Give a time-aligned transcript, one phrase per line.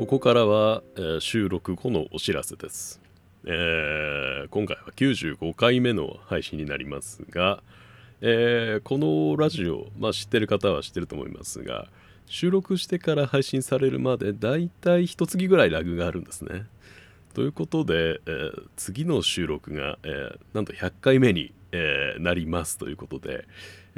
[0.00, 3.02] ここからは、えー収録後のお知らせです、
[3.44, 7.62] えー今回は95回目の配信になりますが、
[8.22, 11.88] えーこのラジオ、まあ、知ってる方は知ってると思いますが
[12.24, 16.64] 収録してから配信されるまでだいたい一月ぐらいラグがあるんですね。
[17.34, 23.46] ということで、えー次の収録が、えーなんと100回目に、えーなりますということで、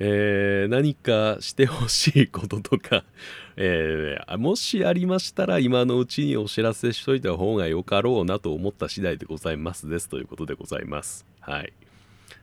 [0.04, 3.04] えー何かしてほしいこととか、
[3.56, 11.24] えーもしありましたら今のうちにお知らせしといた方がよかろうなと思った次第でございますですということでございます。
[11.40, 11.72] はい。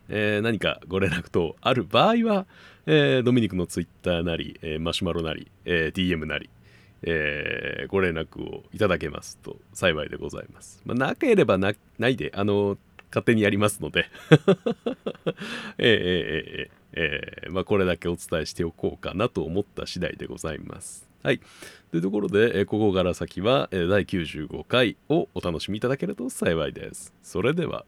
[0.08, 2.46] えー何かご連絡等ある場合は、
[2.86, 6.50] えドミニクのツイッターなり、えマシュマロなり、え DM なり、
[7.04, 10.82] えご連絡をいただけますと幸いでございます。
[10.86, 11.74] まあ、なければな
[12.08, 12.78] いで、あの
[13.10, 14.06] 勝手にやりますので、
[15.78, 21.08] えーえーえーえーまあ、これだけお伝えしておこうかなと思った次第でございます。
[21.22, 21.40] はい。
[21.92, 27.14] というところで、えーここから先は、えー第95回をお楽しみいただけると幸いです。
[27.22, 27.86] それでは。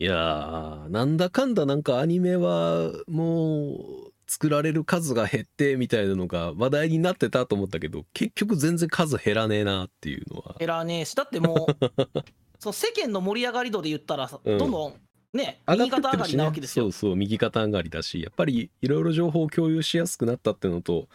[0.00, 10.54] いやー、なんだかんだなんかアニメはもう作られる数が減ってみたいなのが話題になってたと思ったけど、結局全然数減らねえなっていうのは。
[10.60, 11.76] 減らねえしだってもう
[12.58, 14.58] その世間の盛り上がり度で言ったらさ、うん。
[14.58, 14.94] どんどん
[15.32, 21.08] ね右肩上がりなわけですよ、そうそう右肩上がりだしやっぱりいろいろ情報を共有しやすくなったっていうのと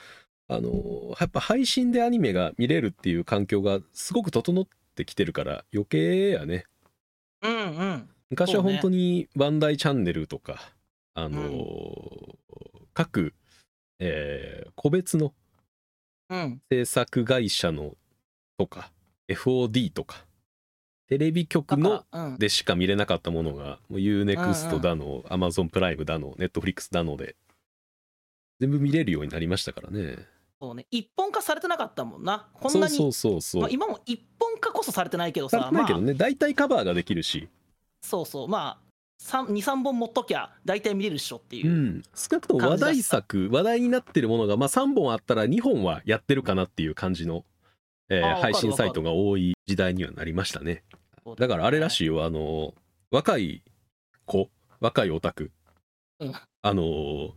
[0.47, 6.65] あのやっぱ配信でアニメが見れるっていう環境がすごく整ってきてるから余計やね。
[7.41, 8.09] うんうん。
[8.29, 10.73] 昔は本当にバンダイチャンネルとか、
[11.13, 11.51] あの
[12.93, 13.33] 各、
[13.99, 15.33] えー個別の
[16.29, 16.61] うん。
[16.69, 17.95] 制作会社の
[18.57, 18.91] とか
[19.27, 20.25] FOD とか
[21.13, 22.37] テレビ局のだからうん。
[22.37, 27.35] でしか見れなかったものがもう UNEXT だの、Amazon プライムだの Netflix だので
[28.59, 30.17] 全部見れるようになりましたからね。
[30.59, 30.87] そうね。
[30.89, 32.47] 一本化されてなかったもんな。
[32.53, 32.95] こんなに。
[32.95, 38.47] そうそうそうそう、まあ、今も一本化こそされてないけどされさてないけどね、ま大体カバーができるし、あ、そうそう。
[38.47, 38.83] まあ
[39.21, 47.45] 23本持っときゃ大体見れるっしょっていうう、ん、少なくとも話題作話題になってるものが、まあ、3本あったら2本はやってるかなっていう感じの、
[48.09, 48.53] えーあーわかる。
[48.53, 50.83] 配信サイトが多い時代にはなりましたね
[51.37, 52.73] だからあれらしいよあの
[53.11, 53.63] 若い
[54.25, 55.51] 子若いオタク、
[56.19, 56.33] うん。
[56.61, 57.33] あの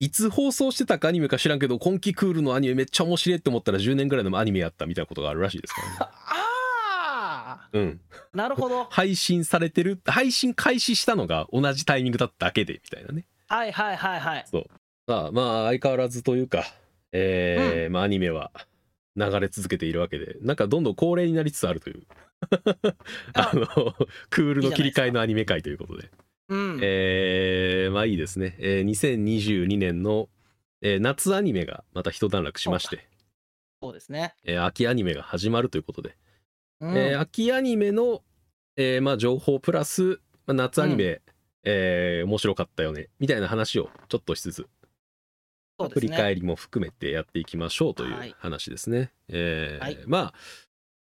[0.00, 5.96] いつ放送してたかアニメか知らんけど今期クールのアニメめっちゃ面白いって思ったら10年ぐらいのアニメやったみたいなことがあるらしいですからね。
[6.00, 8.00] あうん。
[8.32, 8.84] あなるほど。
[8.84, 13.26] 配信されてる配信開始したのが同じタイミングだっただけでみたいなね。
[13.48, 14.44] はいはいはいはい。
[15.06, 16.64] まあまあ相変わらずというか
[17.12, 18.50] えーまあアニメは
[19.16, 22.02] 流れ続けているわけでなんかどんどん恒例になりつつあるという
[23.34, 23.66] あの
[24.30, 26.10] クールの切り替えのアニメ界ということで。
[26.48, 30.28] うん、えーまあいいですね、えー2022年の、
[30.82, 33.08] えー夏アニメがまた一段落しまして、
[33.82, 36.16] そうですね、えー秋アニメが始まるということで、
[36.80, 36.96] うん。
[36.96, 38.22] えー秋アニメの、
[38.76, 41.22] えーまあ、情報プラス、まあ、夏アニメ、
[41.62, 44.66] えー面白かったよねみたいな話をちょっとしつつ、
[45.94, 48.30] 振り返りも含めてやっていきましょうといはい。
[48.30, 49.12] う話ですね。
[49.28, 49.98] えーはい。
[50.06, 50.34] まあ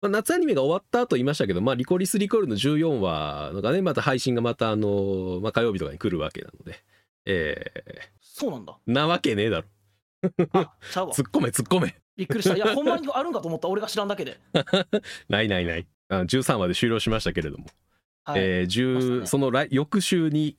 [0.02, 6.82] まあ夏アニメが終わったと言いましたけど、まあ、リコリス・リコールの14話がねまた配信がまたあの、まあ、火曜日とかに来るわけなので、
[7.24, 8.76] えそうなんだ。
[8.86, 9.66] ーなわけねえだろ。
[10.42, 11.94] 突っ込め突っ込め。
[12.16, 12.56] びっくりした。
[12.56, 13.68] いやほんまにあるんかと思った。
[13.68, 14.38] 俺が知らんだけで。
[15.28, 15.86] ないないない。
[16.08, 17.66] あ13話で終了しましたけれども、
[18.24, 19.26] はい、えー10ましたね。
[19.26, 20.56] その来翌週に、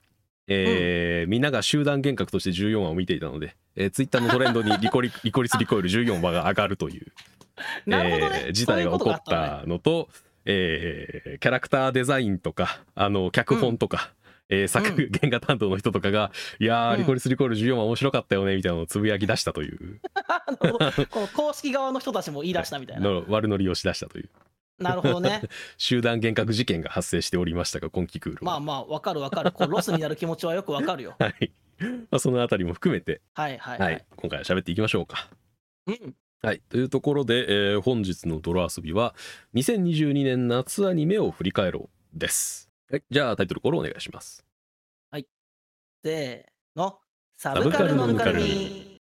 [0.47, 7.11] えーみんなが集団幻覚として14話を見ていたので、えー、ツイッターのトレンドにリコリリコリス・リコイル14話が上がるという
[7.85, 10.09] なるほどね、えー事態が起こったのと、
[10.45, 14.11] えーキャラクターデザインとかあの脚本とか、
[14.49, 14.95] えー作うん。
[15.11, 16.99] 原画担当の人とかが「いやー、うん。
[16.99, 19.99] リコリス・リコール14は面白かったよね」みたいなのをつぶやき出したという。
[21.09, 23.01] この公式側の人たちも言い出したみたいな。
[23.01, 24.29] の悪ノリをし出したという。
[24.79, 25.41] なるほどね。
[25.77, 28.53] 集団幻覚事件が発生しておりましたが今期クールは。
[28.53, 29.51] まあまあわかるわかる。
[29.51, 31.15] こうロスになる気持ちはよくわかるよ。
[31.19, 35.29] はい、まあ、そのあたりも含めて、はいはいははいい、今回は喋っていきましょうか。
[35.87, 39.15] うんはい、というところで、えー本日の泥遊びは
[39.55, 42.69] 2022年夏アニメを振り返ろうです。
[42.91, 44.45] はい、じゃあタイトルコールお願いします。
[46.03, 46.99] せーの。
[47.37, 48.99] サブブカカルのぬかるみ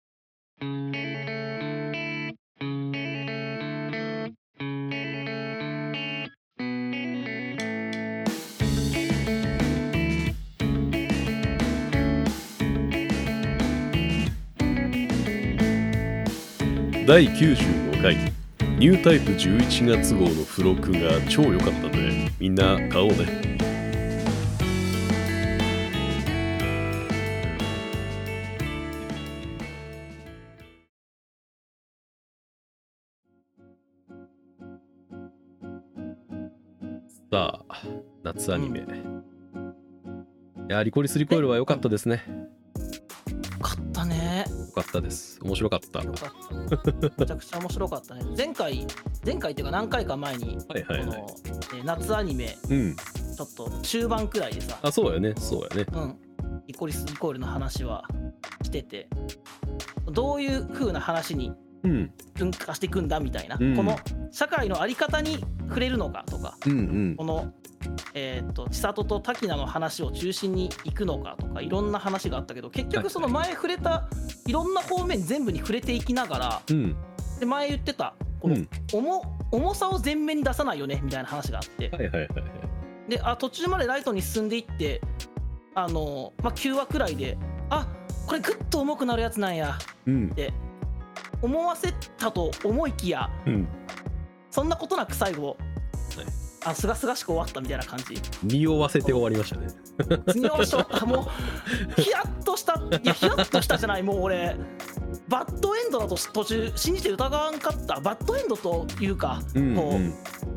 [17.08, 18.18] 第95回。
[18.78, 23.48] ニュータイプ11月号の付録が超良かったんでみんな買おうね。
[37.32, 37.84] さあ
[38.24, 38.84] 夏アニメ、い
[40.68, 42.22] やリコリス・リコイルは良かったですね、
[43.98, 44.46] ったね。
[44.48, 45.40] 良かったです。
[45.42, 46.04] 面白かった。
[46.04, 47.12] よかった。
[47.18, 48.26] めちゃくちゃ面白かったね。
[48.38, 48.86] 前回
[49.26, 51.08] 前回っていうか何回か前にはいはいはい。
[51.08, 51.28] この、
[51.76, 52.96] えー夏アニメうん。
[52.96, 54.78] ちょっと中盤くらいでさ。
[54.82, 55.34] あそうやね。
[55.38, 55.86] そうやね。
[55.92, 56.18] うん。
[56.68, 58.04] リコリス・リコイルの話は
[58.64, 59.10] してて。
[60.12, 61.52] どういう風な話に
[61.84, 62.12] うん。
[62.36, 63.76] 分化していくんだみたいな、うん。
[63.76, 63.98] この
[64.32, 66.58] 社会の在り方に触れるのかとか。
[66.66, 66.76] うんう
[67.12, 67.16] ん。
[67.16, 67.54] この、
[68.14, 74.08] えー、と千里と滝名の話を中心に行くのかとかいろんな話があったけど結局その前触れた
[74.46, 76.96] いろんな方面全部に触れていきながらうん。
[77.40, 78.70] で前言ってたこのうん。
[78.92, 81.90] 重重さを前面に出さないよねみたいな話があって。
[81.90, 83.10] はいはいはいはい。
[83.10, 85.02] であ途中までライトに進んでいって
[85.76, 87.38] あの、まあ、9話くらいで
[87.70, 87.88] あ
[88.26, 89.78] これぐっと重くなるやつなんや。
[90.06, 90.30] うん。
[90.32, 90.54] って
[91.42, 93.68] 思わせたと思いきやうん。
[94.50, 95.67] そんなことなく最後はい
[96.66, 98.22] あすがすがしく終わったみたいな感じ。
[98.44, 99.68] 匂わせて終わりましたね。
[100.28, 101.28] 次の人あも
[101.98, 104.56] うヒヤッとしたいやヒヤッとしたじゃないもう俺。
[105.30, 108.00] バッドエンドだと途中信じて疑わんかった。
[108.00, 110.14] バッドエンドというか、うんこううん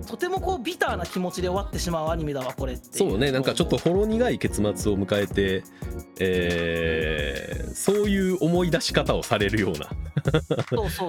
[0.06, 5.62] とてもこうビターな気持ちで終わってしまうアニメだわこれっていそうねなんかちょっとほろ苦い結末を迎えて
[6.18, 9.86] えーそういう思い出し方をされるような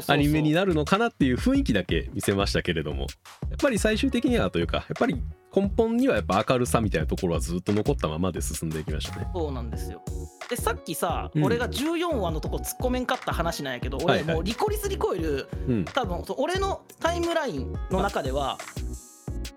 [0.07, 3.07] アニメになるのかなっていう雰囲気だけ見せましたけれども。
[3.49, 5.21] やっぱり最終的にはというかやっぱり
[5.53, 9.27] 根本にはやっぱ明るさみたいなところはずっと残ったままで進んでいきましたね。
[9.33, 10.01] そうなんですよ。
[10.49, 11.43] でさっきさ、うん。
[11.43, 14.23] 俺が14話のとこ突っ込めんかった話なんやけどはいはい。
[14.23, 15.85] 俺もうリコリスリコイルうん。
[15.85, 18.57] 多分そう俺のタイムラインの中では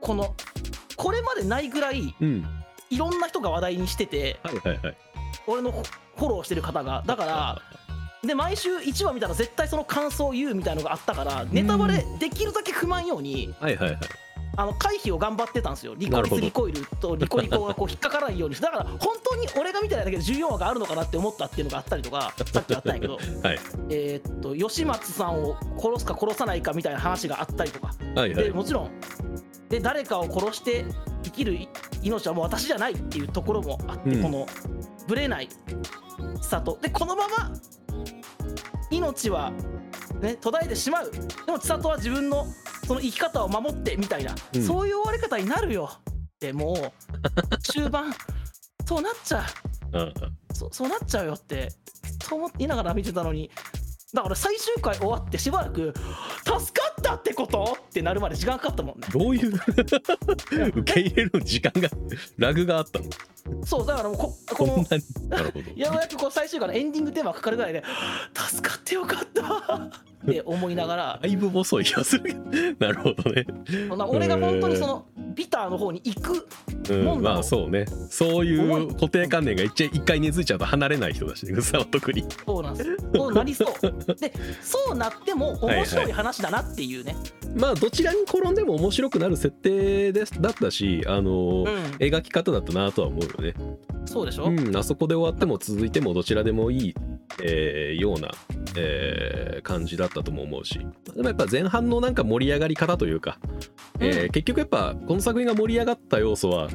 [0.01, 0.35] この
[0.97, 2.45] これまでないぐらいうん。
[2.91, 4.97] いろんな人が話題にしててはいはいはい。
[5.47, 5.71] 俺の
[6.17, 7.05] フォローしてる方が。
[7.07, 7.63] だから
[8.27, 14.01] で毎週1話見たら絶対その感想を言うみたいのがあったからネタバレできるだけ不満ようにはいはいはい
[14.57, 15.95] あの回避を頑張ってたんですよ。
[15.97, 18.55] リコリスリコイルとリコリコがこう引っかからないように。
[18.57, 23.15] だから本当に俺が見てないだけで14話があるのかなって思ったっていうのがあったりとかさっきあったんやけど。
[23.43, 23.59] はい。
[23.91, 27.95] えーっと吉松さんを殺すか殺さないかみたいな話があったりとか。
[28.15, 28.45] はいはい。
[28.45, 28.91] でもちろん。
[29.69, 30.85] で誰かを殺して
[31.25, 31.59] 生きる
[32.03, 34.23] 命はもう私じゃないっていうところもあって、うん。
[34.23, 34.47] この
[35.09, 35.49] ぶれない
[36.41, 37.51] 里でこのまま
[38.91, 39.53] 命は
[40.21, 41.11] ね途絶えてしまう。
[41.11, 41.19] で
[41.53, 42.47] も千里は自分の
[42.87, 44.63] その生き方を守ってみたいな、うん。
[44.63, 45.91] そういう終わり方になるよ。
[45.93, 48.13] ってもう終盤
[48.87, 49.45] そうなっちゃ
[49.93, 49.99] う。
[49.99, 50.15] うんうん。
[50.53, 51.71] そそうなっちゃうよって
[52.23, 53.51] そう思いながら見てたのに
[54.15, 55.93] だから最終回終わってしばらく
[56.39, 57.77] 助かったってこと？
[57.89, 59.09] ってなるまで時間かかったもんね。
[59.13, 59.53] どういう？
[60.79, 61.89] 受け入れるの時間が
[62.39, 63.07] ラグがあったの？
[63.67, 64.77] そうだからもうここの
[65.29, 65.71] なるほど。
[65.75, 67.83] ようやくこう最終回のエンディングテーマがかかるぐらいで
[68.35, 69.43] 助かってよかった
[70.25, 72.35] って思いながら だいぶ遅い気がする
[72.79, 73.47] なるほどね、
[74.09, 76.47] 俺が本当にそのビターの方に行く
[76.91, 77.35] うん、もんなの。
[77.37, 77.87] まあそうね。
[78.11, 82.25] そういう固定観念が一一回根付いちゃうと離れない人だしねグッサは特に。
[82.45, 82.97] そうなんです。
[83.15, 84.15] そうなりそう。
[84.21, 87.17] でそうなっても面白い話だなっていうね、
[87.57, 91.67] まあどちらに転んでも面白くなる設定ですだったしあのうん。
[91.99, 93.55] 描き方だったなとは思うよね。
[94.07, 96.95] そうでしょ、うん、あそこで終わっても続いてもどちらでもいい、
[97.43, 98.31] えーような、
[98.77, 100.79] えー感じだったとも思うし。
[101.15, 103.39] でもやっぱ前半のなんか盛り上がり方というか、
[104.01, 106.69] えーうん結局やっぱこの作品が盛り上がった要素は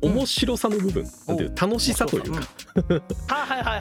[0.00, 2.40] 面白さの部分、なんていう楽しさというか、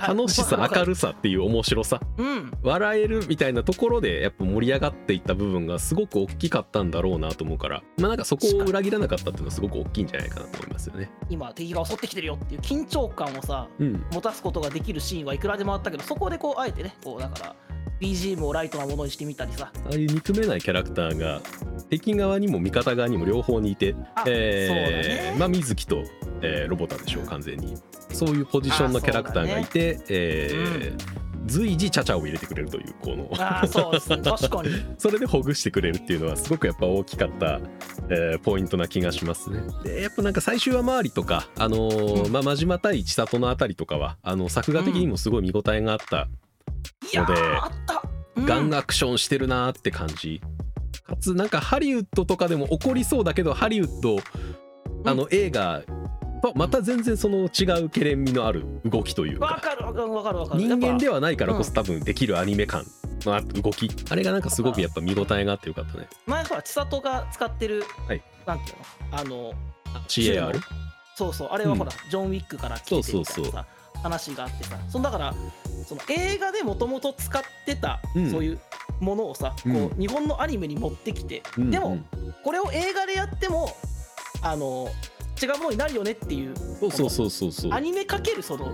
[0.07, 1.99] 楽しさ明るさっていう面白さ。
[2.17, 2.51] うん。
[2.63, 7.83] 笑えるみたいなところでやっぱ盛り上がっていった部分がすごく大きかったんだろうなと思うから。
[7.99, 11.11] まあなんかそこを裏切らなかったっていうのはすごく大きいんじゃないかなと思いますよね。
[11.29, 17.55] 今敵が襲ってきてるよっていう緊張感をさうん、持たすことができるシーンはいくらでもあったけどそこでこうあえてねこうだから
[18.03, 19.71] BGM をライトなものにしてみたりさ。
[19.73, 21.41] ああいう憎めないキャラクターが
[21.89, 25.33] 敵側にも味方側にも両方にいて、あえそうだね。
[25.35, 26.03] ーまあ水木と、
[26.41, 27.77] えーロボタンでしょう完全に。
[28.11, 33.29] そういうポジションのキャラクターがいて、えー随時チャチャを入れてくれるというこの。
[33.37, 34.17] ああそうですね。
[34.23, 34.69] 確かに。
[34.97, 37.59] それでほぐしてくれるっていうのはすごくやっぱ大きかった、
[38.09, 39.59] えーポイントな気がしますね。
[39.83, 42.31] でやっぱなんか最終話回りとか、あのーうん。
[42.31, 46.27] まあ、真島対千里のあたりとかはあの作画的にもすごい見応えがあった、いや
[47.13, 48.03] のでーあった、
[48.35, 48.45] うん。
[48.45, 50.41] ガンアクションしてるなーって感じ。
[51.05, 54.17] かつなんかハリウッドとかでも起こりそうだけどハリウッド
[55.05, 55.81] あの映画
[56.41, 59.61] とまた全然その違うけれんみのある動きというわか。
[59.61, 60.61] かるわかるわかるわかる。
[60.61, 62.85] 人間でははないからこそ多分できるアニメ感
[63.25, 66.07] の動きあれがなんかすごくやっぱ見応えがあってよかったね。
[66.25, 68.23] 前ほら千里が使ってる、はい。
[68.45, 69.19] なんていうの？
[69.19, 69.53] あの
[70.07, 70.59] CAR?
[71.15, 73.33] そうそうあれはほら、ジョン・ウィックから来ててみたいなさ。
[73.33, 73.65] そうそうそう
[74.03, 75.33] 話があってさそのだから
[75.85, 78.31] その映画でもともと使ってた、うん。
[78.31, 78.59] そういう
[78.99, 79.89] ものをさ、うん。
[79.89, 82.05] こう日本のアニメに持ってきて、うんでも、うん
[82.43, 83.69] これを映画でやっても
[84.41, 84.89] あの
[85.41, 87.73] 違うものになるよねっていうそうそうそうそうそう。
[87.73, 88.73] アニメかけるその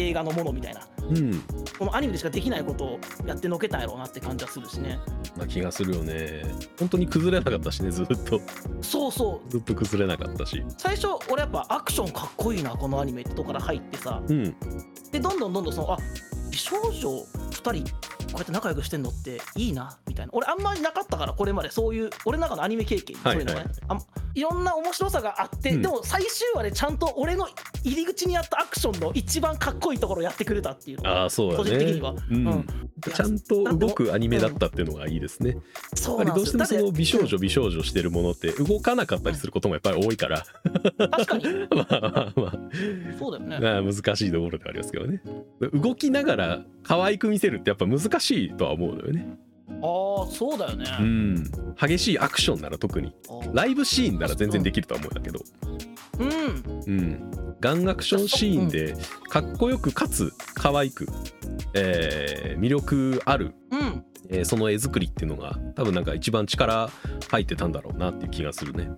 [0.00, 0.86] 映画のものみたいな。
[1.08, 1.42] うん。
[1.78, 4.98] このアニメでしかできないことをやってのけたんやろうなって感じはするしね。
[5.36, 6.42] な気がするよね。
[6.78, 8.40] 本当に崩れなかったしねずっと。
[8.82, 9.50] そうそう。
[9.50, 10.62] ずっと崩れなかったし。
[10.78, 14.22] 最初俺やっぱアクションかっこいいなこのアニメってとこから入ってさ。
[14.26, 14.54] うん。
[15.10, 15.98] でどんどんどんどんそのあ
[16.50, 17.84] 美少女2人
[18.30, 20.32] こうやって仲良くしてんのっていいなみたいな。
[20.34, 23.74] 俺あんまりなかったからこれまでそういう俺の中のアニメ経験そういうのね、はいはい。
[23.88, 24.00] あん
[24.34, 25.82] いろんな面白さがあって、うん。
[25.82, 27.48] でも最終話でちゃんと俺の
[27.84, 32.66] 入り口にあったアクションの一番かっこいいところをやってくれたっていうのがああそうだ個人的ねには、うん。
[33.14, 35.56] ちゃんと動くアニメだったっていうのがいいですね。
[35.94, 40.42] そうなんどうしてもその美少女美少女してるものって動かなかったりすることもやっぱり多いから。
[40.42, 40.48] て
[41.08, 41.44] 確かに。
[41.74, 42.58] まあまあまあ。
[43.18, 43.58] そうだよね。
[43.60, 45.22] まあ難しいところではありますけどね。
[45.72, 49.38] 動きながら可愛く見せるってやっぱ難しいとは思うのよね
[49.82, 51.44] ああそうだよね、うん。
[51.80, 53.14] 激しいアクションなら特に。
[53.52, 55.40] ライブシーンなら全然できるとは思うんだけど。
[56.18, 56.82] うん。
[56.86, 57.30] うん。
[57.60, 58.94] ガンアクションシーンで
[59.28, 61.06] かっこよくかつ可愛く、
[61.74, 64.04] えー魅力ある、うん。
[64.28, 66.90] えーその絵作りっていうのが多分なんか一番力
[67.30, 68.90] 入ってたんだろうなっていう気がするね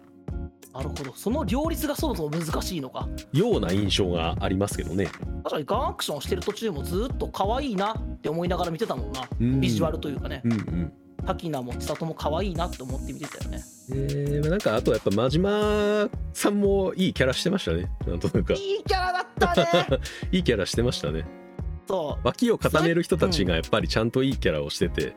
[0.75, 1.13] なるほど。
[1.15, 3.09] その両立がそもそも難しいのか。
[3.33, 5.07] ような印象がありますけどね。
[5.45, 9.29] 確かにガンアクションしてる途中もずっと可愛いなって思いながら見てたもんな。
[9.41, 9.61] うん。
[9.61, 10.41] ビジュアルというかね。
[10.45, 10.93] うんうん。
[11.27, 13.63] 滝名も千里も可愛いなって思って見てたよね。
[13.93, 17.91] えーまあなんかあとやっぱ真島さんもいいキャラしてましたね。
[18.07, 18.55] なんとなく。
[18.55, 20.01] いいキャラだったね。
[20.33, 21.25] いいキャラしてましたね
[21.89, 25.15] そう脇を固める人たちがやっぱりちゃんといいキャラをしてて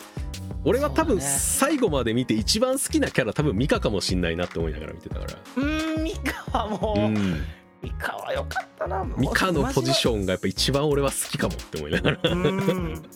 [0.64, 5.34] 俺は多分最後まで見て一番好きなキャラ多分ミカかもしんないなって思いながら見てたから。
[5.58, 6.96] うーんミカはも。
[6.98, 7.44] う、うん
[7.86, 9.04] ミカは良かったな。
[9.16, 12.36] ミカのポジショョンがやっぱ一番俺は好きかもって思いながら。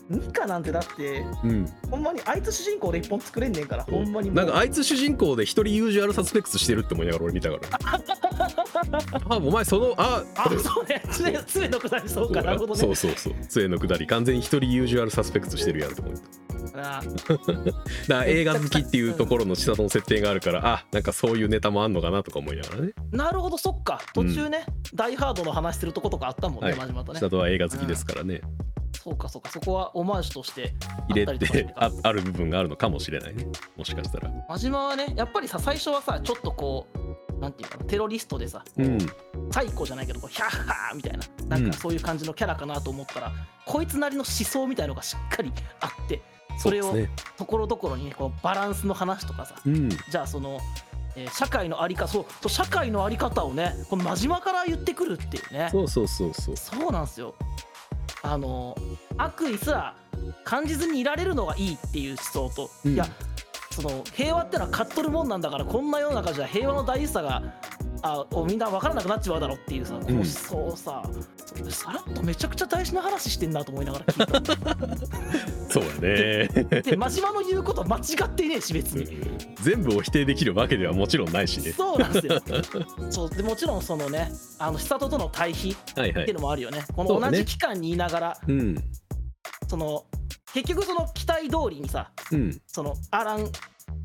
[0.07, 1.65] ミカなんてだってうん。
[1.89, 7.61] ほんまにあいつ主人公で一本作れんねんからほんまになんかあいつ主人公で一人ユージュアルサスペクツしてるって思いながら俺見たから。
[9.29, 11.01] あお前そのああそうね。
[11.09, 12.79] 杖杖のくだりそうかなるほどね。
[12.79, 13.33] そうそうそう。
[13.47, 14.05] 杖のくだり。
[14.05, 16.21] 完全に一人ユージュアルサスペクツしてるやんと思って。
[16.21, 17.01] あ だか
[18.07, 22.93] ら映画好きっていうところの千里の設定があるからあなんかそういうネタもあんのかなとか思いながらね。
[23.11, 24.01] なるほどそっか。
[24.13, 26.77] 途中ね、ダイハードの話してるとことかあったもんね、はい。
[26.77, 27.19] 真島とね。
[27.19, 28.41] 千里は映画好きですからね。
[29.01, 29.49] そうかそうか。
[29.49, 30.73] そこはオマージュとして
[31.09, 33.47] 入れあったりとかしててあある部分があるのかもしれないね。
[33.77, 34.31] もしかしたら。
[34.49, 38.97] 真島はねやっぱりさ最初はさちょっとこうなんていうかなテロリストでさ、うん。
[39.51, 43.31] サイコじゃないけどこうヒャッハーみたいななんかそういう感じのキャラかなと思ったら、
[43.65, 46.21] こいつなりの思想みたいのがしっかりあって
[46.59, 46.93] それを
[47.37, 49.55] ところどころにねこうバランスの話とかさ。
[49.65, 49.89] うん。
[49.89, 50.59] じゃあその、
[51.15, 55.69] えー社会のあり方そうそう社会のあり方をねこの真島から言ってくるっていうね。
[55.71, 56.57] そうそうそうそう。
[56.57, 57.33] そうなんですよ。
[58.21, 58.77] あの
[59.17, 59.95] 悪意すら
[60.43, 62.93] 感じずにいられるのがいいっていう思想と、うん。
[62.93, 63.07] いや
[63.71, 67.41] その平和ってのは勝っとるもんなんだからこんな世の中じゃ平和の大事さが
[68.01, 71.03] あをみんな分からなくなっちまうだろうっていうさこの思想をさ、
[71.70, 75.72] さらっとめちゃくちゃ大事な話してんなと思いながら聞いた。
[75.72, 76.48] そうだね。
[76.82, 79.20] で真島の言うことは間違ってねえし別に。
[79.62, 81.72] 全部を否定できるわけではもちろんないしね。
[81.72, 82.41] そうなんですよ。
[83.10, 86.25] そうでもちろんそのね、あの千里との対比っはいはい。
[86.25, 86.86] ていうのもあるよね。
[86.96, 87.38] このそうだね。
[87.39, 88.75] 同じ期間にいながら、うん。
[89.68, 90.06] その
[90.53, 92.62] 結局その期待通りにさ、うん。
[92.65, 93.51] そのアラン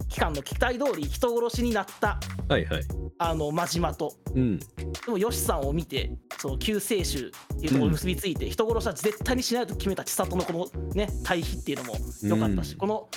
[0.08, 2.82] 期間の期待通り人殺しになったはいはい。
[3.18, 4.58] あの真島と、うん。
[4.58, 4.66] で
[5.08, 12.78] もヨシさんを見て、その救世主っていうところに結びついて、人殺しは絶対にしないと決めた千里のこのね対比っていうのも良かったし、うん。
[12.78, 13.08] この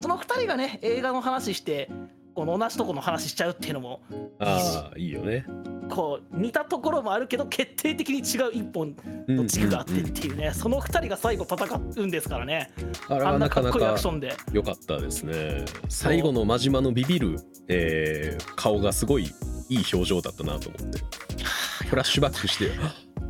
[0.00, 1.90] その二人がね映画の話して。
[2.34, 4.00] この同じところの話しちゃうっていうのも。
[4.38, 5.44] ああいいよね。
[5.90, 8.96] こう似たところもあるけど決定的に違う一本
[9.28, 12.70] の軸があってっていうね、その二人が最後戦うんですからね。
[13.08, 14.32] あんなかっこいいアはなかなかクションで。
[14.52, 15.64] 良かったですね。
[15.88, 17.36] 最後の真島のビビる、
[17.68, 19.24] えー顔がすごい
[19.68, 21.00] いい表情だったなと思って。
[21.88, 22.70] フラッシュバックして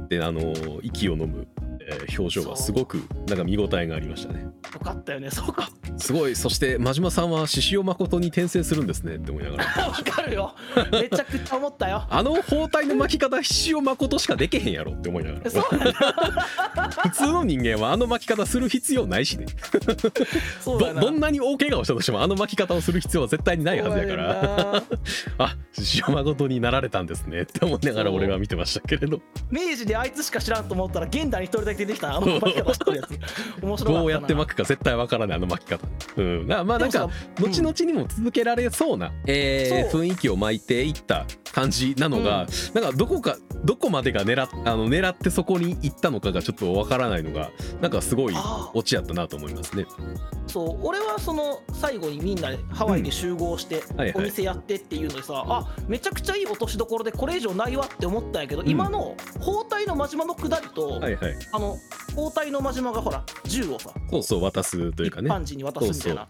[0.08, 1.48] であの息を飲む、
[1.94, 2.96] えー表情がすごく
[3.26, 4.42] なんか見応えがありましたね。
[4.42, 5.68] よかったよねそうか。
[5.98, 9.64] すごいそして真島さんは獅子王誠に転生するんですねって思いながら。
[9.88, 10.54] わかるよ。
[10.90, 12.04] めちゃくちゃ思ったよ。
[12.08, 15.50] あの包帯の巻き方獅子王誠しかでけへんやろって思いながら。
[17.02, 19.46] 普通の人間はあの巻き方する必要ないしね。
[20.64, 24.82] どどんなに大怪我をしたとしてもあの巻き方をする必要は絶対にないはずやから。
[25.38, 29.20] あ獅子王誠になられたんですねって思いながら俺は見てましたけれど。
[29.50, 32.16] 明治であいつしか知らんと思ったら現代に一人だけ出てきた。
[32.16, 33.10] あの巻き方してるやつ。
[33.62, 34.00] 面白かったな。
[34.00, 35.86] どうやって巻くか絶対わからないあの巻き方。
[36.16, 36.46] うん。
[36.46, 37.08] なまあなんか
[37.40, 48.34] 後々にも続けられそうな、えー雰囲気を巻いていった感じなのが、なんかどこかどこまでが狙っあの狙ってそこに行ったのかがちょっとわからないのがなんかすごい
[48.74, 49.86] オチやったなと思いますね。
[50.46, 50.86] そう。
[50.86, 54.14] 俺はその最後にみんなでハワイで集合してはいはい。
[54.16, 58.68] お店やってっていうのでさ、あめちゃくちゃいい落としどころでこれ以上ないわって思ったんやけど、うん。
[58.68, 61.36] 今の包帯の真島の下りと、はいはい。
[61.52, 61.71] あの
[62.14, 65.30] 包帯の真島がほら銃をさそうそう渡すという一かね。
[65.30, 66.28] 般人に渡すみたいな。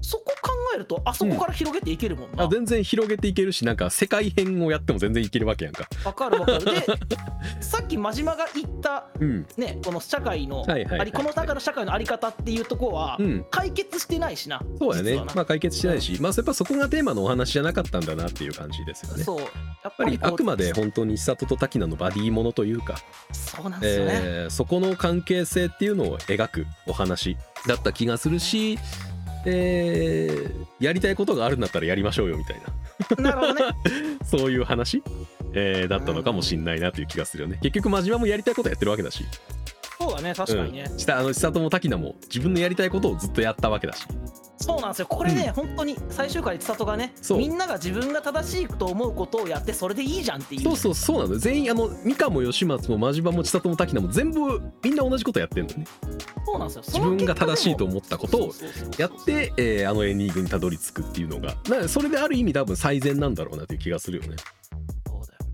[0.00, 5.88] そこ考えるとあそこから広げていけるもんな、あ全然広げていけるしなんか世界編をやっても全然いけるわけやんか。
[6.04, 6.64] わかるわかる。
[6.66, 6.72] で
[7.62, 9.46] さっき真島が言ったうん。
[9.56, 10.66] ねこの社会の、こ
[11.22, 13.46] の中の社会のあり方っていうところは、うん。
[13.50, 15.16] 解決してないしなそうやね。
[15.34, 16.20] まあ解決してないし。
[16.20, 19.24] まあやっぱそこがテーマのお話じゃなかったんだなっていう感じですよね。
[19.24, 19.40] そう。
[19.40, 19.46] や
[19.88, 22.96] っぱりあくまで本当に千里と滝菜のバディものというか、
[23.54, 28.78] そうなんですよね、えーそこの関係性っていうのを描くお話だった気がするし、
[29.46, 32.60] えーやりたいことがあるんだったらやりましょうよみたい
[33.16, 33.30] な。
[33.30, 33.62] なるほどね。
[34.24, 35.02] そういう話、
[35.52, 37.58] えーだったのかもしんないなという気がするよね。
[37.62, 39.24] 結局真島もやりたいことやってるわけだし
[40.04, 44.06] そうだね確かにね、うん、したあの千里も滝菜も自分のやりたいことをずっとやったわけだし。
[44.56, 45.06] そうなんですよ。
[45.06, 50.62] これね、本当に最終回で千里がねみんなが自分が正しいと思うことをやってそれでいいじゃんっていう。
[50.62, 55.84] そうそうそうなの全員あの三河も吉松も真島も千里も滝菜も全部みんな同じことやってんのね。
[56.46, 56.82] そうなんですよ。
[56.86, 58.52] 自分が正しいと思思ったことを
[58.98, 61.54] やって、えーあのエンディングにたどり着くっていうのが。
[61.68, 64.36] なそれである意味多分最善なんだろうなという気がするよね。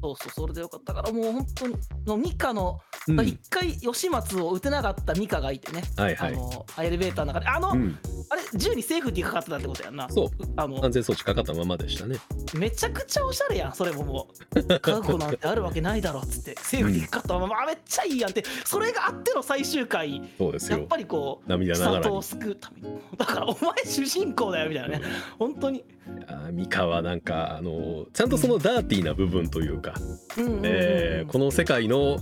[0.03, 1.77] そうそうそれでよかったからもう本当に
[2.07, 6.35] のミカのうん、一、回吉松を撃てなかったミカがいてね、はいはい。
[6.35, 7.47] あのエレベーターの中で。
[7.47, 10.09] あの、うん、あれ銃にセーフティーかかってたってことやんな。
[10.11, 10.29] そう。
[10.57, 12.17] あの安全装置かかったままでしたね。
[12.55, 14.05] めちゃくちゃおしゃれやんそれも。
[14.05, 16.57] もう覚悟なんてあるわけないだろっつって。
[16.61, 18.45] セーフティーかかったまま、あめっちゃいいやんって。
[18.65, 20.23] それがあっての最終回。
[20.37, 20.79] そうですよ。
[20.79, 22.21] やっぱりこう涙ながらを。
[22.21, 22.99] 救うために。
[23.17, 25.05] だからお前主人公だよみたいなね。
[25.39, 25.85] 本当に。
[26.27, 29.90] あー三河はなんかあのちゃんとそのダーティーな部分というか、
[30.37, 30.63] うんうんうんうん。
[30.65, 32.19] えーこの世界の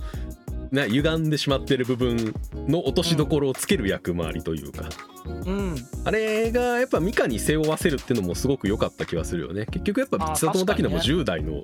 [0.71, 2.33] ね歪んでしまってる部分
[2.67, 4.87] の落としどころをつける役回りというか、
[5.25, 5.75] うん。
[6.05, 9.65] あれがやっぱミカに背負わせるっていうのもすごく良かった気がするよね。
[9.65, 11.63] 結局やっぱあー千里の滝野も確か10代の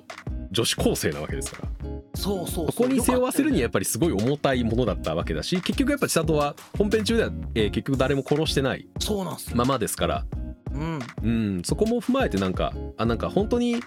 [0.50, 1.68] 女子高生なわけですから。
[2.14, 10.26] そうそうそこに背負わせるにはややっぱりすごい重たいものだったわけだし結局やっぱ千里は本編中では、えー結局誰も殺してないそうなんすよ、ままですから、
[10.72, 10.98] うん。
[11.22, 13.82] うん、そこも踏まえてなんかあなんか本当に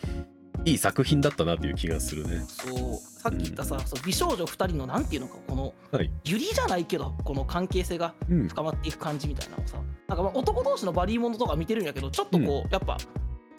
[0.66, 2.44] いい作品だったなっていう気がするね。
[2.48, 6.12] そうさっき言ったさ、そう美少女2人のなんていうのかこのはい。
[6.26, 12.98] ユリじゃないけどこの関係性がうん、深まっていく感じみたいなのをさなんかまあ男同士のバディものとか見てるんやけどちょっとこう、やっぱ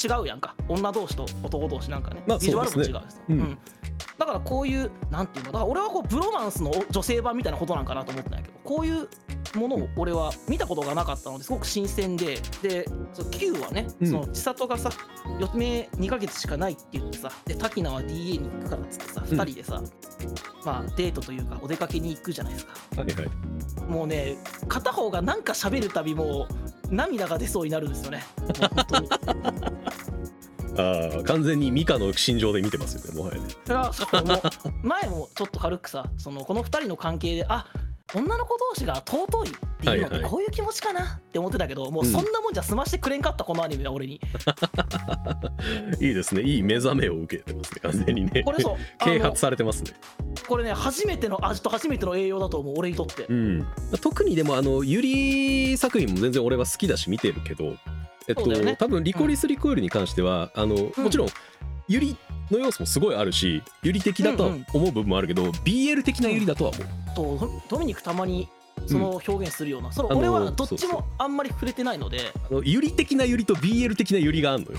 [0.02, 0.54] 違うやんか。
[0.68, 3.58] 女同士と男同士なんかね、まあビジュアルも違うですねうん
[4.20, 9.08] だからこういうなんていうのだから俺はこうブロマンスの女性版みたいなことなんかなと思ったんやけどこういう
[9.58, 12.84] ものを俺は見たことがなかったのですごく新鮮でで
[13.30, 14.06] Q はね、うん。
[14.06, 14.90] その千里がさ
[15.40, 19.40] 余命2ヶ月しかないって言ってさで滝名は DA に行くからっつってさうん。
[19.40, 19.82] 2人でさ、
[20.66, 22.74] まあデートというかお出かけに行くじゃないですか。
[22.98, 23.90] はいはい。
[23.90, 24.36] もうね
[24.68, 26.46] 片方がなんか喋るたびも
[26.90, 28.22] う涙が出そうになるんですよね。
[28.36, 29.08] 本当に
[30.76, 33.48] ああ完全にミカの心情で見てますよねもはやね。
[33.92, 37.66] そうもう前もちょっと軽くさそのこの2人の関係であ
[38.14, 40.22] 女の子同士が尊いっていうのっはいはい。
[40.22, 44.20] てこういう気持ちかなって思ってたけど、もうそんなもんじゃ済ましてくれんかったこのアニメは俺に。
[46.00, 46.42] いいですね。
[46.42, 48.42] いい目覚めを受けてますね完全にね。
[48.42, 48.76] これそう。
[49.04, 49.92] 啓発されてますね。
[50.48, 53.26] これね初めての味と初めての栄養だと思う俺にとって。
[53.28, 53.66] うん、
[54.00, 57.76] 特にでもあのユリ作品も全然俺は好きだし見てるけど、
[58.28, 58.76] えっとね。
[58.76, 61.28] 多分リコリス・リコイルに関しては、あのもちろん
[61.90, 62.16] ユリ
[62.52, 67.38] の要素もすごいあるしユリ的だとは思う部分もあるけど、BL 的なユリだとは思う。
[67.38, 68.48] とドミニクたまに
[68.86, 74.78] その表現するような、そのあの俺はどっそうそうちもあんまり触れてないのであのユリ的なユリと BL 的なユリがあるのよ。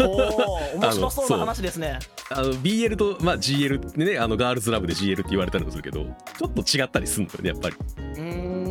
[0.00, 1.98] おお面白そうな話ですね
[2.30, 6.06] あの BL と、まあ、GL ってねあのガールズラブで GL って言われたりもするけど
[6.38, 7.76] ちょっと違ったりするのよねやっぱり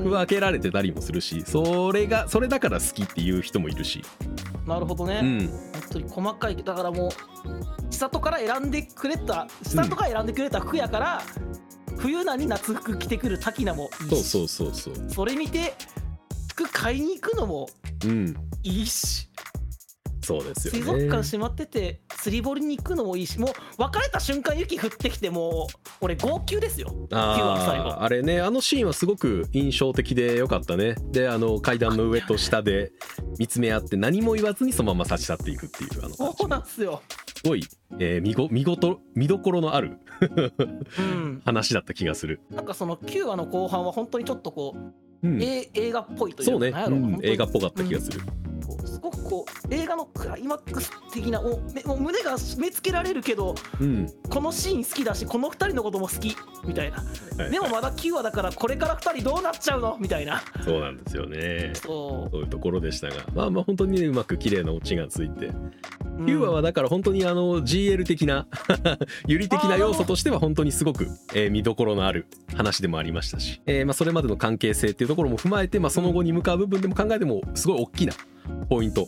[0.10, 4.04] 分けられてたりもするしそれがそれだから好きっていう人もいるし、
[4.66, 7.12] なるほどね、うん、本当に細かいだからもう
[7.90, 11.22] 千里から選んでくれた千里が選んでくれた服やから、
[11.98, 14.24] 冬なに夏服着てくる滝名もいいし。
[14.30, 15.10] そうそうそうそう。
[15.10, 15.76] それ見て
[16.50, 17.70] 服買いに行くのも
[18.06, 18.36] うん。
[18.64, 19.30] いいし。
[20.22, 20.80] そうですよね。
[20.80, 23.40] 水族館閉まってて釣り堀に行くのもいいし。
[23.40, 26.94] もう別れた瞬間雪降ってきてもう俺号泣ですよ。
[27.10, 30.96] 9話の最後あれねあのシーンはすごく印象的でよかったね。
[31.12, 32.92] であの階段の上と下で
[33.40, 37.02] 見つめ合って何も言わずにそのまま立ち去っていくっていうあの そうなんですよ、
[37.36, 37.64] すごい、
[38.00, 44.76] えー見ご見事見どころのあるうん、 話だった気がする、なんかその9話の後半は本当にちょっとこ
[45.24, 47.20] う、うん、え映画っぽいというかそうね、うん。
[47.24, 48.53] 映画っぽかった気がする、こう
[49.04, 54.10] ごくこう映画のクライマックス的なもうめもう胸が締め付けられるけどうん。
[54.30, 56.36] このシーン好きだしこの2人のことも好き
[56.66, 56.98] みたいな。
[57.38, 57.52] はい。
[57.52, 59.98] でもまだ9話だからこれから2人どうなっちゃうの？
[60.00, 60.42] みたいな。
[60.64, 61.74] そうなんですよね。
[61.76, 63.16] そそういうところでしたが。
[63.36, 65.48] まあまあ本当にねうまく綺麗なオチがついて。
[65.48, 65.54] う、
[66.26, 68.48] 9話はだから本当にあの GL 的な
[69.28, 78.14] 有利的な要素としては本当にすごく、えー見どころのある話でもありましたし、えーまあ、それまでの関係性っていうところも踏まえて、まあ、その後に向かう部分でも考えてもすごい大きな
[78.70, 79.08] ポイント、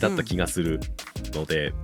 [0.00, 0.80] だった気がする
[1.34, 1.78] ので、ま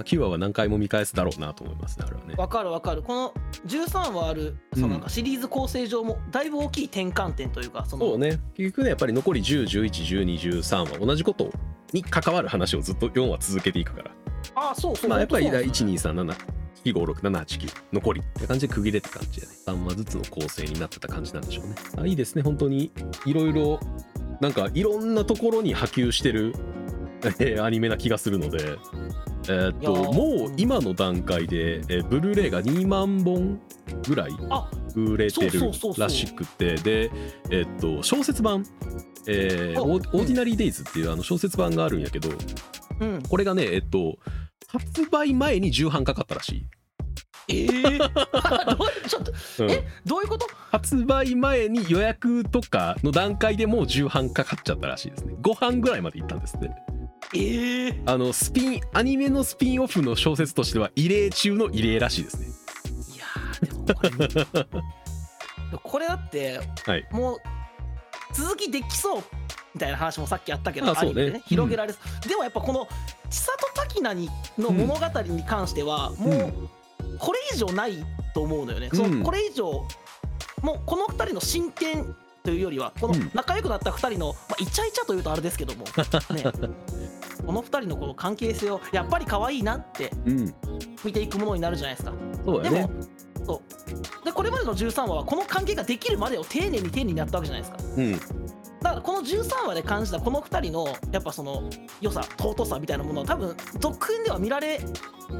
[0.00, 2.34] あ9話は何回も見返すだろうなと思いますねあれはね。
[2.36, 3.02] わかるわかる。
[3.02, 3.34] この
[3.66, 8.38] 13話あるそのなんかシリーズ構成上もだいぶ大きい転換点というかそのそうね。
[8.54, 11.50] 結局ねやっぱり残り10111213は同じこと
[11.92, 14.10] に関わる話をずっと4話続けていくから。
[14.54, 15.10] あそうそう。
[15.10, 16.22] まあやっぱり本当そうなんですよね。
[16.84, 22.92] 1237789残りって感じで区切れって感じでね3話ずつの構成になってた感じなんでしょうねあいいですね本当に
[23.26, 23.80] いろいろ
[24.40, 26.54] なんかいろんなところに波及してる、
[27.40, 28.76] えーアニメな気がするので。
[29.50, 33.58] えーっともう今の段階で、えーブルーレイが2万本
[34.06, 36.74] ぐらいあ売れてるらしくて。
[36.76, 37.10] で
[37.50, 38.64] えっと小説版。
[39.26, 42.28] えーオーディナリー・デイズっていうあの小説版があるんやけど
[43.00, 43.22] うん。
[43.22, 44.18] これがねえっと
[44.66, 46.66] 発売前に重版かかったらしい
[47.48, 47.98] ええー、
[48.76, 49.32] どうちょっと
[49.64, 49.70] うん。
[49.70, 50.46] えどういうこと？
[50.70, 55.34] 発売前に予約とかの段階でもう重版かかっちゃったらしいですね。
[55.40, 56.70] 5版ぐらいまでいったんですね
[57.34, 62.46] ええー、あのスピンアニメのスピンオフの小説としては異例中の異例らしいですね。
[63.14, 64.68] いやーでもこれ
[65.82, 67.06] これだってはい。
[67.10, 67.38] もう
[68.34, 69.22] 続きできそう
[69.74, 71.22] みたいな話もさっきあったけどあそうね。
[71.22, 72.88] アニメで広げられそう、でもやっぱこの
[73.30, 76.68] 千里滝名にの物語に関しては、もう
[77.18, 78.04] これ以上ない
[78.34, 79.18] と思うのよね、そうん。
[79.20, 79.86] のこれ以上
[80.62, 83.30] もうこの2人の進展というよりはこのうん。
[83.34, 85.84] 仲良くなった2人の、まあ、イチャイチャというとあれですけども、
[86.34, 86.44] ね、
[87.46, 90.54] この2人のこの関係性をやっぱり可愛いなってうん。
[91.04, 92.10] 見ていくものになるじゃないですか。
[92.10, 92.90] でもそうだね。
[93.46, 93.62] そ
[94.22, 94.24] う。
[94.24, 97.94] でこれまでの13話はこの関係ができるまでを丁寧に丁寧にやったわけじゃないですか。
[97.96, 101.68] うんだからこの13話で感じたこの2人のやっぱその
[102.00, 104.80] 良さ尊さみたいなものは多分続編では見られ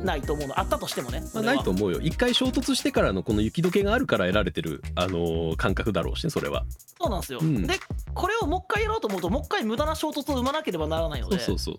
[0.04, 0.58] ないと思うの。
[0.58, 1.22] あったとしてもね。
[1.32, 2.00] まあ、ないと思うよ。
[2.00, 6.64] 一回衝突してからのこの雪解けがあるから得られてる、あのー感覚だろうしねそれは。
[7.00, 7.66] そうなんですよ、うん。
[7.66, 7.74] で
[8.14, 11.38] これをもう一回やろうと思うともう一回無駄な衝突を生まなければならないので。
[11.38, 11.78] そうそうそ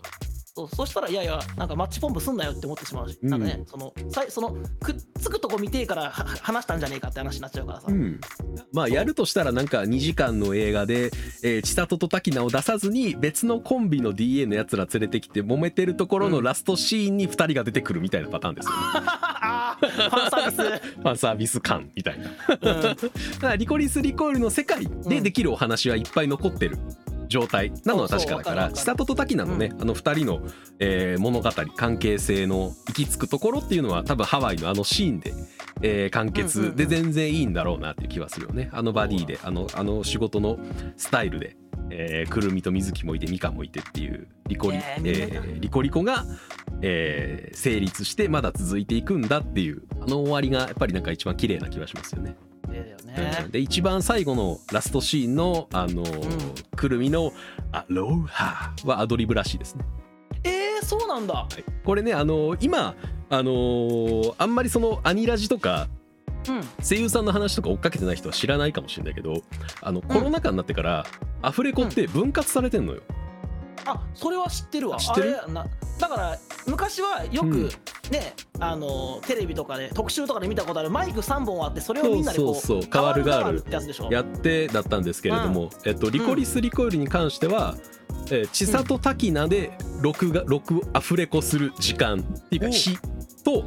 [0.68, 3.30] そうそしたらいやいやなんかマッチポンプすんなよって思ってしまうし、うん。
[3.30, 8.20] なんかねそのさいそのくっつくとこ見てえからは話したんじゃねえかって話になっちゃうからさ、うん、
[8.72, 11.10] まあやるとしたらなんか2時間の映画で、
[11.42, 18.72] えー千里と滝名を出さずに別のコンビの DA のやつら連れてきて揉めてるところのラストシーンに2人が出てくるみたいなパターンですよ。
[19.80, 20.62] ね、ファンサービス、
[21.00, 22.30] ファンサービス感みたいな。
[22.50, 22.82] うん。
[22.82, 22.96] だか
[23.42, 26.78] らリコリス・リコイルの世界でできるお話はいっぱい残ってる
[27.30, 30.40] 状態なのは確かだから千里と滝名のね、あの2人の、
[30.80, 35.32] えー物語関係性の行き着くところっていうのは多分ハワイのあのシーンで、
[35.80, 36.76] えー完うんうん結うん。
[36.76, 38.68] で全然いいんだろうなっていう気はするよね。
[38.72, 40.58] あのバディであのあの仕事の
[40.96, 41.56] スタイルで。
[41.92, 46.24] えーくるみと水木もいてミカもいてっていうリコリ,、ねえーリコリコが、
[46.82, 52.36] えー成立してまだ続いていくんだっていうあの終わりがやっぱりなんか一番綺麗な気はしますよね。
[52.78, 53.46] だよね。
[53.50, 56.04] で一番最後のラストシーンのあの、
[56.76, 57.32] くるみの
[57.72, 59.84] 「アロハ」はアドリブらしいですね。
[60.44, 61.34] えー、そうなんだ。
[61.34, 61.64] はい。
[61.84, 62.94] これねあの今
[63.28, 65.88] あのあんまりそのアニラジとか
[66.48, 66.62] うん。
[66.82, 69.42] 声優さんの話とか追っかけてない人は知らないかもしれないけど
[69.82, 71.06] あのコロナ禍になってから、
[71.42, 73.02] アフレコって分割されてんのよ。
[73.86, 74.98] あそれは知ってるわ。
[74.98, 75.38] 知ってる？
[75.42, 75.66] あれな。
[75.98, 77.50] だから昔はようん。
[77.50, 77.70] く
[78.10, 82.90] ね、あのテレビとかで特集とかで見たことあるマイク3本あってそれをみんなでこうそうそうそう。
[82.92, 84.08] 変わるガールってやつでしょ。
[84.10, 87.76] やってだったんですけれども、えっと、リコリス・リコイルに関しては、
[88.30, 92.98] えー千里滝名で録画録アフレコする時間っていうか日
[93.44, 93.64] と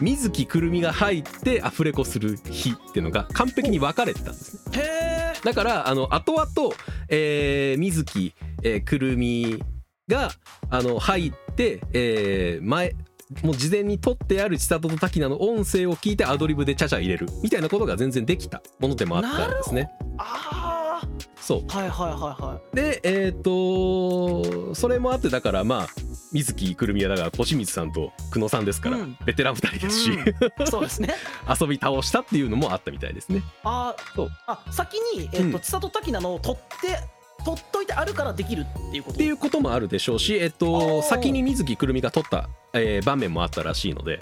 [0.00, 4.78] 水木くるみが入ってアフレコする日っていうのが完璧に分かれてたんですね。
[4.82, 6.74] えだからあの後々、
[7.08, 8.34] えー水木、
[8.66, 9.62] えーくるみ
[10.08, 10.30] が
[10.70, 12.94] あの入って、えー前
[13.42, 19.90] もう事前に撮ってある千里と滝名の音声を聞いてアドリブでちゃちゃ入れるみたいなことが全然できたものでもあったんですね。
[20.16, 21.08] ああ
[21.40, 21.64] そう。
[21.66, 25.86] はいはいはいはでえっ、とそれもあってだからまあ
[26.32, 29.16] 水木くるみはだから小清水さんと久野さんですから、うん。
[29.24, 30.18] ベテラン2人ですし、い
[30.66, 31.14] そうですね。
[31.60, 33.42] 遊び倒したっていうのもあったみたいですね。
[33.64, 34.26] あそう。
[34.26, 35.52] ーあ先に、えっとうん。
[35.60, 37.15] 千里滝名のを取って
[37.46, 39.14] 取っといてあるからできるっていうこと？
[39.14, 41.02] っていうこともあるでしょうし、えっおと、ー。
[41.02, 44.18] 先に水木くるみが撮った、えー場面もあったらしいので。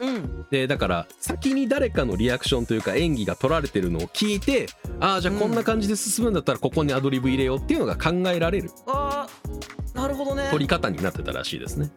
[0.00, 0.46] うん。
[0.50, 4.66] でだから先に誰かのリアクションというか演技が取られてるのを聞いて
[4.98, 8.70] ああじゃあこんな感じで進むんだったらここにアドリブ入れようっていうのが考えられる。
[8.86, 9.58] あー。
[9.58, 10.48] ななるほどね。
[10.50, 11.90] 取り方になってたらしいですね。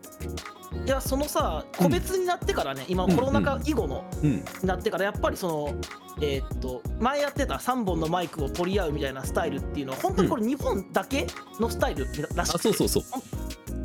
[0.85, 4.31] いやそのさ個別になってからね、今コロナ禍以後の、うん。
[4.31, 5.75] になってからやっぱりその
[6.21, 11.27] えーっと前やってた3本のマイクを取り合うみたいなスタイルっていうのは本当にこれ日本だけ
[11.59, 13.03] のスタイルらしくて、あそうそうそう。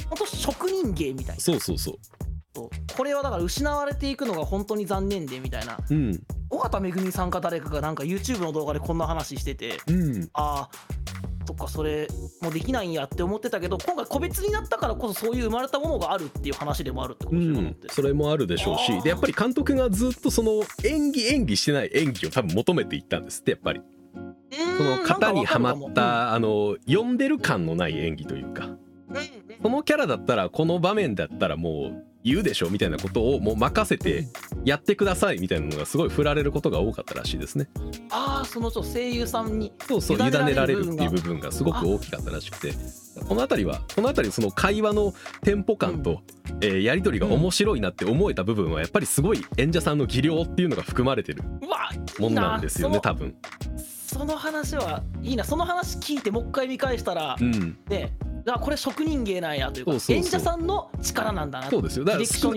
[0.08, 1.40] 本当職人芸みたいな。
[1.40, 1.94] そうそうそう。
[2.54, 2.70] そう。
[2.94, 5.78] これはだから失われていくのが本当に残念でみたいな。
[5.88, 6.20] うん。
[6.50, 9.78] 尾形めぐみさんか誰かがなんか YouTube の動画でこんな話してて。
[9.86, 10.28] うん。
[10.34, 12.08] ああそっかそれ
[12.40, 19.02] もできないんやって思ってたけど今回個別になったからこそそういう生まれたものがあるっていう話でもあるってことうんですよね、それもあるでしょうし。
[19.02, 23.82] でやっぱり監督がずっとその演技演技してない演技を多分求めていったんですってやっぱり。
[24.76, 28.70] その型にはまったあの読んでる感のない演技というか。
[29.62, 34.28] このキャラだったらこの場面だったらもう言うでしょみたいなことをもう任せて
[34.64, 37.68] やってくださいみたいなのがすごい振られることが多かったらしいですね。
[38.10, 42.72] ああその声優さんにそうそう委委ねられるっていう部分がすごく大きかったらしくて
[43.28, 46.22] この辺りはこの辺りその会話のテンポ感と、
[46.60, 51.42] えーやり取りが面白いなって思えた部分はやっぱりすごい演者さんの技量っていうのが含まれてる
[52.18, 53.34] もんなんですよね多分。
[54.12, 55.44] その話はいいな。
[55.44, 57.78] その話聞いてもう一回見返したら、うん。
[57.88, 58.12] ね
[58.46, 61.70] あこれ職人芸なんやというか演者さんの力なんだな。
[61.70, 62.04] そうですよ。
[62.04, 62.50] だから少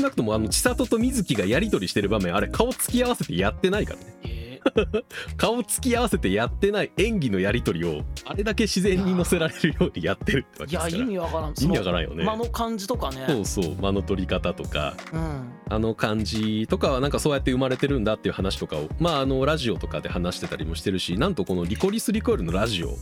[0.00, 4.06] なくともあの千里と水木がやり取りしてる場面あれ顔つき合わせてやってないからね。
[4.21, 4.21] え
[5.36, 11.04] 顔つき合わせてやってない演技のやり取りをあれだけ自然に乗せられるようにやってるってわーいやけですから。
[11.04, 11.54] 意味わからん。
[11.60, 12.24] 意味わからんよね。
[12.24, 13.24] 間の感じとかね。
[13.28, 14.94] そうそう間の取り方とか。
[15.12, 15.52] うん。
[15.68, 22.96] あの感じとかはなんかそうやって生まれてるんだっていう話とかをまああのラジオとかで話してたりもしてるしなんとこの「リコリス・リコイル」のラジオ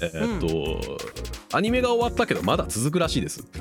[0.00, 0.40] えーっ
[1.50, 3.44] と、アニメが終わったけどまだ続くらしいです。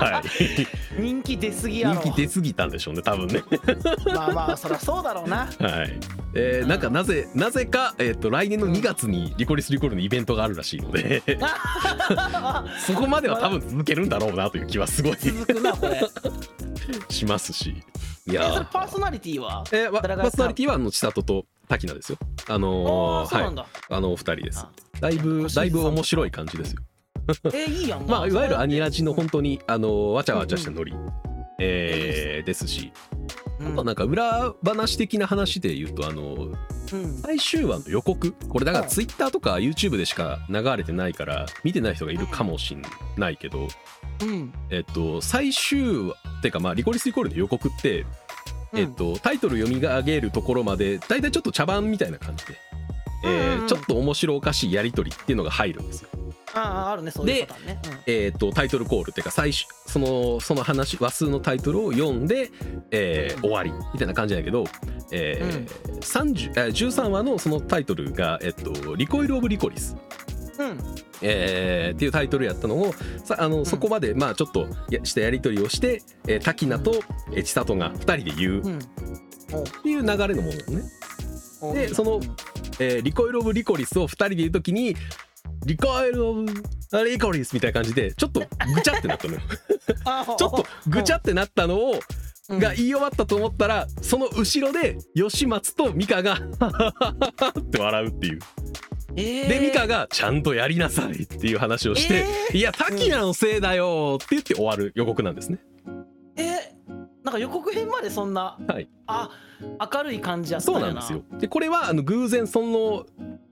[0.00, 0.22] はい、
[1.00, 2.00] 人気出すぎやろ。
[2.00, 3.42] 人気出過ぎたんでしょうね多分ね。
[4.06, 5.48] まあまあそりゃそうだろうな。
[5.58, 6.00] はい。
[6.34, 11.22] えーなんかなぜなぜか、えーっと来年の2月にリコリス・リコイルのイベントがあるらしいので。
[12.86, 16.00] そこまでは多分続けるんだろうなという気はすごい続くなこれ。
[17.10, 17.70] しますし。
[18.26, 19.64] いえやパーソナリティは？
[19.72, 22.18] えー、パーソナリティはあの千里と滝名ですよ。
[22.48, 23.66] ああのーはい。
[23.90, 24.60] あのお二人です。
[24.60, 24.70] あ。
[25.00, 26.82] だいぶ星だいぶ面白い感じですよ。
[27.54, 28.00] えいいやん。
[28.00, 30.94] なまあいわゆるアニラジの本本当にあのわちゃわちゃしたノリ、
[31.58, 32.90] えーですし、
[33.60, 36.48] あとなんか裏話的な話で言うとあの
[36.92, 37.16] うん。
[37.18, 38.32] 最終話の予告。
[38.48, 38.90] これだからうん。
[38.90, 42.82] ツイッターとか YouTube でしか流れてないから見てない人がいるかもしん
[43.18, 43.68] ないけど、
[44.22, 44.52] うん。
[44.70, 48.06] えっと最終話っていうかまあリコリスイコールの予告って、
[48.72, 52.54] えっとタイトル読み上げるところまでだいたいちょっと茶番みたいな感じで。
[53.22, 53.64] えうんうんうん。
[53.66, 56.08] ーちょっと面白おかしいやり取りっていうのが入るんですよ。
[56.54, 57.80] あああるねそういうパターンね。
[58.06, 62.50] えー、とタイトルコールっていうか最終そのその話話数のタイトルを読んで、
[62.90, 64.64] えー終わりみたいな感じだけど、
[65.12, 69.96] えー30えー13話のそのタイトルが、えっと「リコイル・オブ・リコリス」
[70.58, 70.70] うん。
[70.70, 70.78] うん
[71.22, 76.94] えーっていうタイトルやったのをさあのそこまでまあちょっとやしたやり取りをして、えー、滝名と、
[77.32, 78.78] えー千里が2人で言う。
[78.78, 80.82] っていう流れのものね。
[81.60, 82.20] おでその
[82.78, 84.96] えーリコイル・オブ・リコリスを2人で言うときに
[85.66, 86.46] リコイル・オブ・
[87.04, 88.40] リコリスみたいな感じでちょっと
[88.74, 89.40] ぐちゃってなったのよ。
[90.38, 92.00] ちょっとぐちゃってなったのを
[92.48, 92.58] うん。
[92.58, 98.38] が言い終わったと思ったらその後ろで吉松と美香がって笑うっていう。
[99.16, 99.48] えー。
[99.48, 105.58] で美香がちゃんとやりなさいっていう話をしてえいや滝名のせいだよって言って終わる予告なんですね。
[106.36, 106.99] えー
[107.30, 108.88] なんか予告編までそんなはい。
[109.06, 109.30] あ
[109.92, 111.22] 明るい感じやったそうなんですよ。
[111.38, 113.06] でこれはあの偶然その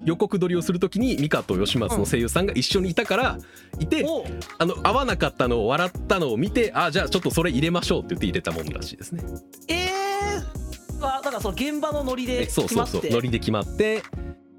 [0.05, 3.39] 予告撮りをするときに美香と吉松の声優さんが一緒にいたから
[3.79, 4.25] いて、お
[4.59, 9.23] あの合わなかったのを笑ったのを見てあじゃあちょっとそれ入れましょうって言って入れたものらしいですね。
[9.69, 12.93] えー、あだからその現場のノリでえそうそう決まって。
[12.93, 14.03] そうノリで決まって、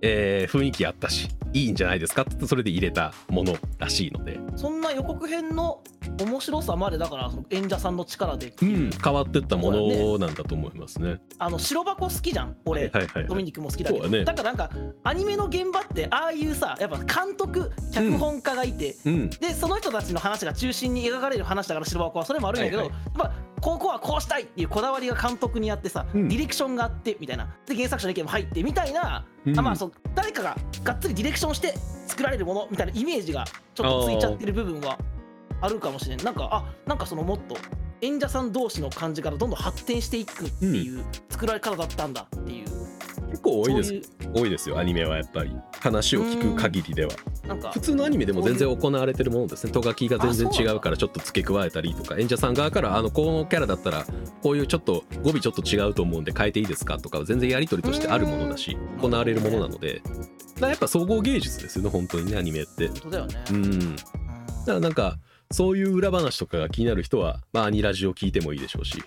[0.01, 5.81] えー雰囲気あったしいいんじゃないですかってそれで入れたものらしいので、そんな予告編の
[6.19, 11.19] 面白さまでだから演者さんの力で、うん、変わってったものなんだと思いますね。
[11.37, 14.07] あの白箱好きじゃん俺、はいはいはい、ドミニクも好きだけど。
[14.07, 14.23] ね。
[14.23, 14.69] だからなんか
[15.03, 26.27] アニメの現場ってああいうさやっぱ監督脚本家がいて、うん、でその人たちの話が中心に描かれる話だから白箱はそれもあるんだけど、はいはやっぱここはこうしたいっていうこだわりが監督にあってさ、うん。
[26.29, 27.55] ディレクションがあってみたいな。
[27.65, 29.59] で原作者の意見も入ってみたいな、うん。
[29.59, 31.73] あまあそう誰かががっつりディレクションして
[32.07, 33.45] 作られるものみたいなイメージが
[33.75, 34.97] ちょっとついちゃってる部分は
[35.61, 36.23] あるかもしれん。
[36.23, 37.57] なんかあなんかそのもっと
[38.01, 42.67] 演者さん同士の感じからどんどん発展していくっていう作られ方だったんだっていう、
[43.29, 44.01] 結構多いです。
[44.33, 45.51] 多いですよアニメはやっぱり。
[45.79, 47.11] 話を聞く限りでは。
[47.47, 47.71] なんか。
[47.71, 49.71] 普通のアニメでも全然行われてるものですね。
[49.71, 52.17] とがきが全然違うからちょっと付け加えたりとか。
[52.17, 54.05] 演者さん側からあのこのキャラだったら
[54.41, 58.99] こういうちょっと語尾ちょっと違うと思うんで変えていいですかとかは全然やり取りとしてあるものだしうん。
[58.99, 60.01] 行われるものなので。
[60.59, 62.87] やっぱ総合芸術ですよね本当にねアニメって。
[62.87, 63.43] 本当だよね。
[63.51, 63.95] うん。
[63.95, 65.17] だからなんか
[65.51, 69.03] そういう裏話とかが気になる人は、まあ、アニラジを聞いてもいいでしょうし、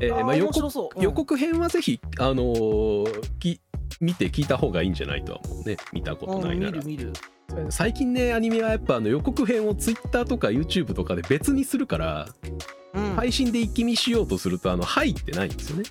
[0.00, 3.60] えーまあ、予告予告編はぜひ、あのーき
[4.00, 5.76] 見て聞いた方がいいんじゃないとは思うね。
[5.92, 6.72] 見たことうなんいなら。
[6.72, 7.12] 見る見る。
[7.70, 12.28] 最近ねアニメはやっぱあの予告編を Twitter とか YouTube とかで別にするから
[12.94, 13.14] うん。
[13.14, 15.84] 配信で一気見しようとするとあの入ってないんですよね。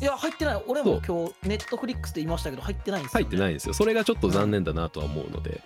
[0.00, 0.62] いや入ってない。
[0.66, 3.74] 俺も今日ネットフリックスで言いましたけど入ってないんですよ、ね、入ってないんですよ。
[3.74, 5.62] それがちょっと残念だなとは思うので、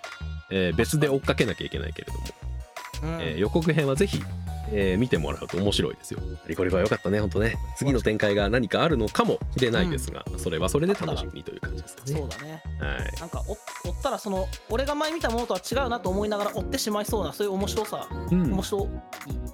[0.51, 3.15] えー別で追っかけなきゃいけないけれども。
[3.15, 3.21] うん。
[3.21, 4.23] えー予告編はぜひ、
[4.71, 6.19] えー見てもらうと面白いですよ。
[6.47, 7.55] リコリコは良かったね、本当ね。
[7.75, 12.13] 次の展開が何かあるのかもしれないですが、それはそれで楽しみにという感じですかね。
[12.13, 12.63] そうだね。
[12.79, 13.19] はい。
[13.19, 13.57] なんか追
[13.89, 18.51] 追ったらその俺が前見たものとは違うなと思いながら追ってしまいそうなそういう面白さ、うん。
[18.53, 18.87] 面白い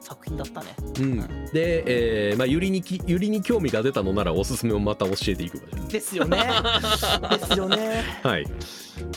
[0.02, 0.67] 作品だったね。
[1.00, 1.19] うん、
[1.54, 6.15] で、えーまあ、ゆりにきゆりに興味が出たのならおすすめをまた教えていくわじです。
[6.15, 6.38] よね。
[7.39, 8.04] ですよね。
[8.24, 8.45] はい、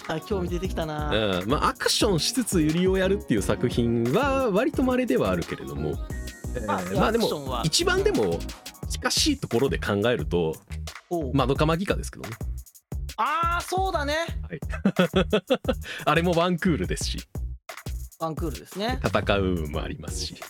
[0.09, 1.49] あ興味出てきたな、うん。
[1.49, 5.92] まあ、アクションしつつゆりをやるっていう作品は割と稀ではあるけれども、
[6.55, 6.67] えー
[6.99, 8.39] まあでも一番でも
[8.89, 10.55] 近しいところで考えると
[11.33, 12.37] 窓かまぎかですけどね。
[13.17, 14.17] ああそうだね。
[16.05, 17.19] あれもワンクールですし。
[18.19, 19.01] ワンクールですね。
[19.05, 20.35] 戦う部分もありますし。
[20.35, 20.41] ね、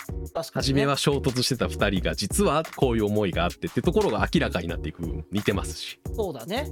[0.52, 6.00] 初めは衝突してた2人が実はこういう思いがあってってところが明らかになっていく部分も似てますし。
[6.14, 6.70] そうだね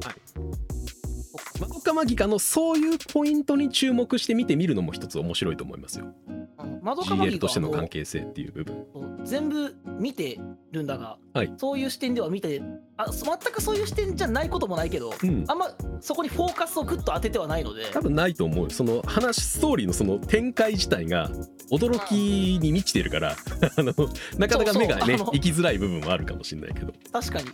[1.60, 6.06] マドカマギカのそういうポイントに注目して見てみるのも一つ面白いと思いますよ。
[6.28, 6.40] うん
[6.82, 8.86] 窓かまぎ GL としてのが関係性っていう部分。
[9.24, 10.40] 全部見て
[10.72, 11.52] るんだが、はい。
[11.58, 12.62] そういう視点では見て
[12.96, 15.44] あそ全くそういう視点じゃないこともないけど、うん。
[15.48, 17.84] あんまそこにフォーカスをグッと当ててはないので。
[17.92, 21.30] 多分ないと思うその話ストーリーのその展開自体が
[21.70, 23.36] 驚きに満ちてるから
[23.76, 23.92] あの
[24.38, 26.92] なかなか目がね行きづらい部分はあるかもしれないけど。
[27.12, 27.48] 確かに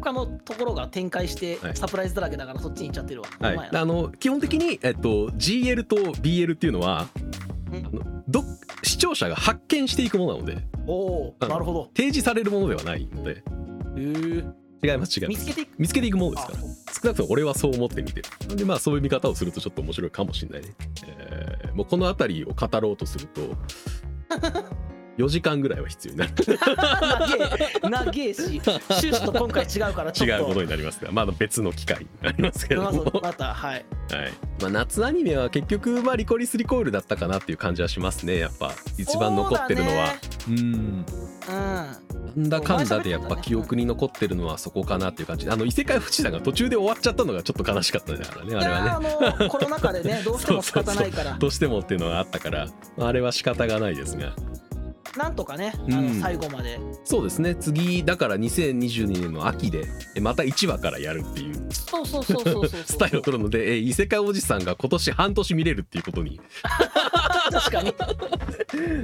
[0.00, 1.76] 他のところが展開してはい。
[1.76, 3.70] サプライズだらけだからそっちに行っちゃってるわ、はい。
[3.72, 7.08] あの基本的に、えっと、GL と BL っていうのは
[7.72, 7.86] うん。
[7.86, 8.42] あのど
[8.82, 10.58] 視聴者が発見していくものなので。
[10.86, 11.90] おおうんなるほど。
[11.96, 13.42] 提示されるものではないので。
[14.82, 15.28] 違います違います。
[15.28, 15.68] 見つけていく？
[15.78, 18.56] 見つけていくものですあから少なくとも俺はそう思って見てる。
[18.56, 20.74] でまあそういう見方をするとちょっと面白いかもしれないね、
[21.06, 23.54] えーもうこの辺りを語ろうとすると
[25.18, 26.32] 4時間ぐらいは必要になる。
[26.36, 26.46] 長
[27.56, 32.84] え長えし趣旨と今回違うから違うことになりますがまだ別の機会になりますけれど。
[32.84, 33.72] まも、ずまたはい。
[33.72, 33.84] はい。
[34.60, 38.72] まあ、夏アニメは結局まあリコリスリコイルだったかなっていう感じはしますねやっぱ。
[38.98, 40.14] 一番残ってるのは。
[40.48, 40.54] うん。
[40.54, 41.04] うん。
[41.48, 45.46] なんだかんだでやっぱ記憶に残ってるのはそこかなっていう感じ。
[45.46, 49.48] であの異世界不死団が途中で終わっちゃったのがちょっと悲しかったねあれねあれはね。
[49.48, 51.36] コロナ禍でねどうしても仕方ないから。
[51.40, 52.68] どうしてもっていうのがあったから。
[52.98, 54.34] あれは仕方がないですが
[55.16, 57.54] なんとかねあのうん最後まで、そうですね。
[57.54, 61.72] 次だから2022年の秋でえまた1話からやるっていう。
[61.72, 62.82] そうそうそうそうそうそう。
[62.84, 66.40] スタイルを取るのでえ異世界おじさんが今年半年見れるっていうことに。
[67.50, 67.94] 確かに。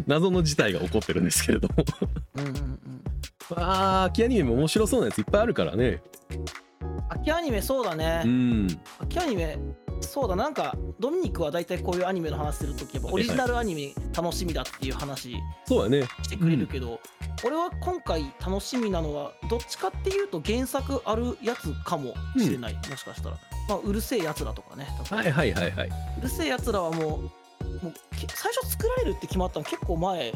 [0.07, 1.75] 謎の事態が起こってるんですけれども。
[2.37, 3.03] うんうんうん。
[3.51, 6.03] まあ秋アニメも面白そうなやついっぱいあるからね
[7.09, 8.69] 秋アニメそうだうね、ん。
[9.01, 9.59] 秋アニメ
[10.01, 10.35] そうだ。
[10.37, 16.07] なんかドミニクは大体こういうアニメの話するときやっぱオリジナルアニメ楽しみだっていう話そうだね。
[16.23, 16.99] してくれるけど、
[17.45, 23.37] 俺は今回楽しみなのはどっちかっていうと原作あるやつかもしれない、もしかしたら、
[23.69, 25.89] まあ、うるせえやつらとかねはいはいはいはい。
[26.19, 30.33] うるせえやつらはもうもうけ最初作られるって決まったの結構前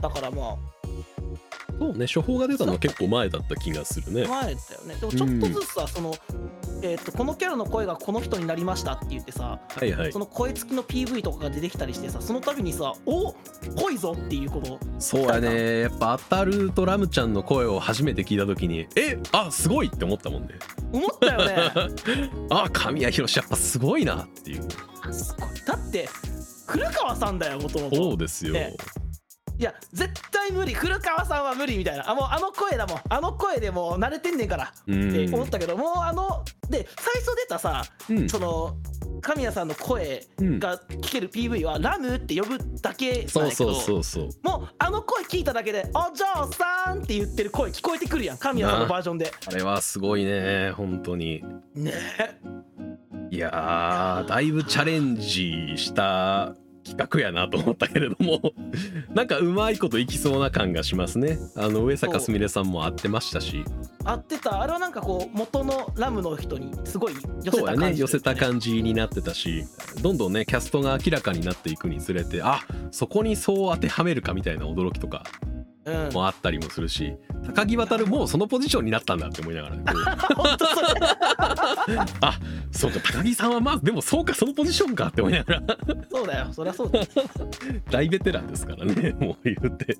[0.00, 0.56] だからま
[1.78, 4.24] そうね処方が出たのは結構前だった気がするね。
[4.24, 4.94] あ前だよね。
[4.94, 6.14] でもちょっとずつさ、その、
[6.82, 10.12] えー、とこのキャラの声がこの人になりましたって言ってさはいはい。
[10.12, 13.34] その声付きの PV とかが出てきたりしてさその度にさお
[13.76, 15.80] 濃いぞっていうこのそうやね。
[15.80, 20.54] やっぱアタルとラムちゃんの声を初めて聞いた時にえあすごいって思ったもんね。
[20.92, 21.72] 思ったよね。
[22.50, 24.66] あ神谷博やっぱすごいなっていう。
[25.02, 25.48] あすごい。
[25.66, 26.08] だって
[26.66, 27.96] 古川さんだよもともと。
[27.96, 28.76] そうですよ、ね
[29.58, 30.74] いや絶対無理。
[30.74, 32.10] 古川さんは無理みたいな。
[32.10, 33.00] あもうあの声だもん。
[33.08, 34.72] あの声でもう慣れてんねんから。
[34.86, 35.10] うん。
[35.10, 38.28] って思ったけど、もうあので最初出たさうん。
[38.28, 38.76] その
[39.22, 40.58] 神谷さんの声うん。
[40.58, 44.28] が聞ける PV はラムって呼ぶだけなんやけどそうそうそうそう。
[44.42, 48.38] もうあの声聞いただけで「お嬢さん」って言ってる声聞こえてくるやん。
[48.38, 49.32] 神谷さんのバージョンで。
[49.46, 51.42] あれはすごいね本当に。
[51.74, 51.92] ね。
[53.30, 56.54] いやーだいぶチャレンジした
[56.86, 58.40] 企画やなと思ったけれども。
[59.14, 61.38] なんかうまいこといきそうな感がしますね。
[61.56, 63.64] あの上坂すみれさんも会ってましたし。
[64.04, 64.60] 合ってた。
[64.62, 67.96] あれはなんかこう元のラムの人にすごい寄せた感じね。
[67.96, 69.64] 寄せた感じになってたし。
[70.02, 72.60] どんどんねキャストが明らかになっていくにつれてあ
[72.90, 75.24] そこにそう当てはめるかみたいな驚きとか。
[75.50, 75.65] うん
[76.12, 77.14] もあったりもするし
[77.46, 79.76] 高木渉もそのポジションになったんだって思いながら、
[80.34, 80.86] 本当それ。
[82.20, 82.38] あ
[82.72, 85.62] そうか高木さんはまあでもそうかそのポジションかって思いながら。
[86.10, 87.06] そうだよそりゃそうだよ。
[87.90, 89.96] 大ベテランですからねもう言って。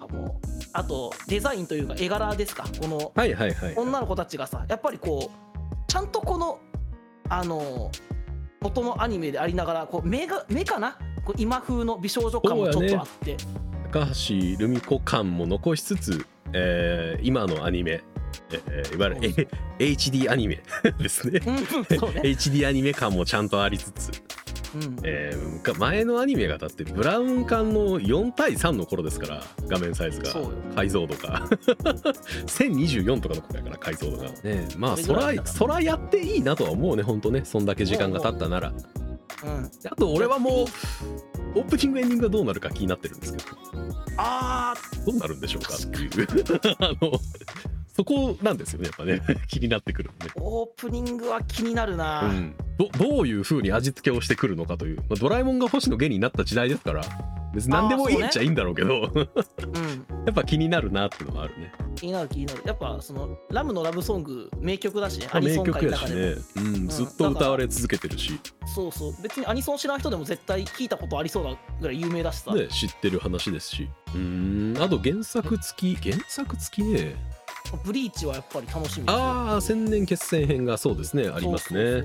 [0.00, 2.64] あもうあとデザインというか絵柄ですか。
[2.80, 3.74] このはいはいはい。
[3.76, 6.58] 女の子たちがさやっぱりこうちゃんとこの
[7.28, 7.90] あの
[8.60, 10.96] 元のアニメでありながらこう目が目かな？
[11.24, 13.36] こう今風の美少女感もちょっとあって、
[13.96, 18.02] 高橋留美子感も残しつつ、えー今のアニメ、
[18.50, 20.60] えーいわゆる、HD アニメ
[21.00, 21.40] ですね。
[21.40, 24.10] HD アニメ感もちゃんとありつつ、
[24.74, 24.98] うん。
[25.02, 30.30] えー前のアニメがだってブラウン管の4対3の頃ですから画面サイズが
[30.74, 31.48] 解像度が。
[32.46, 34.24] 1024とかの頃やから解像度が。
[34.44, 34.68] ね。
[34.76, 37.46] まあそらそらやっていいなとは思うねほんとね。
[37.46, 38.68] そんだけ時間が経ったなら。
[38.68, 39.05] うん、
[39.90, 43.46] あと俺はもうオープニングエンディングがどうなるか気になってるんですけど。
[44.18, 44.74] あ
[45.04, 46.28] どうなるんでしょうかっていう。
[46.78, 47.18] あの
[47.96, 49.22] そこなんですよねやっぱね。
[49.48, 50.32] 気になってくるのね。
[50.36, 57.00] ーオープニングは気になるな、うん、どどういう風に味付けをしてくるのかという、まあ、ドラえもんが星野源になった時代ですから
[57.54, 59.08] 別に何でもいいっちゃいいんだろうけど。
[59.16, 59.24] うん、
[60.26, 61.72] やっぱ気になるなっていうのはあるね。
[61.94, 62.62] 気になる気になる。
[62.66, 69.14] やっぱそのラムのラブソング名曲だしねアニ名ソン界曲やしの中でも、ね、うん、ずっと歌われ続けてるし、そうそう。
[69.22, 73.88] 別にアニソン知らん人でも絶対聞いたことありそうなぐらい有名だしさ、ね、知ってる話ですし。
[74.14, 74.82] うーん。
[74.82, 77.16] あと原作付き原作付きね
[77.84, 82.02] ブリーチはやっぱり楽しみああ千年決戦編がそうですねありますね。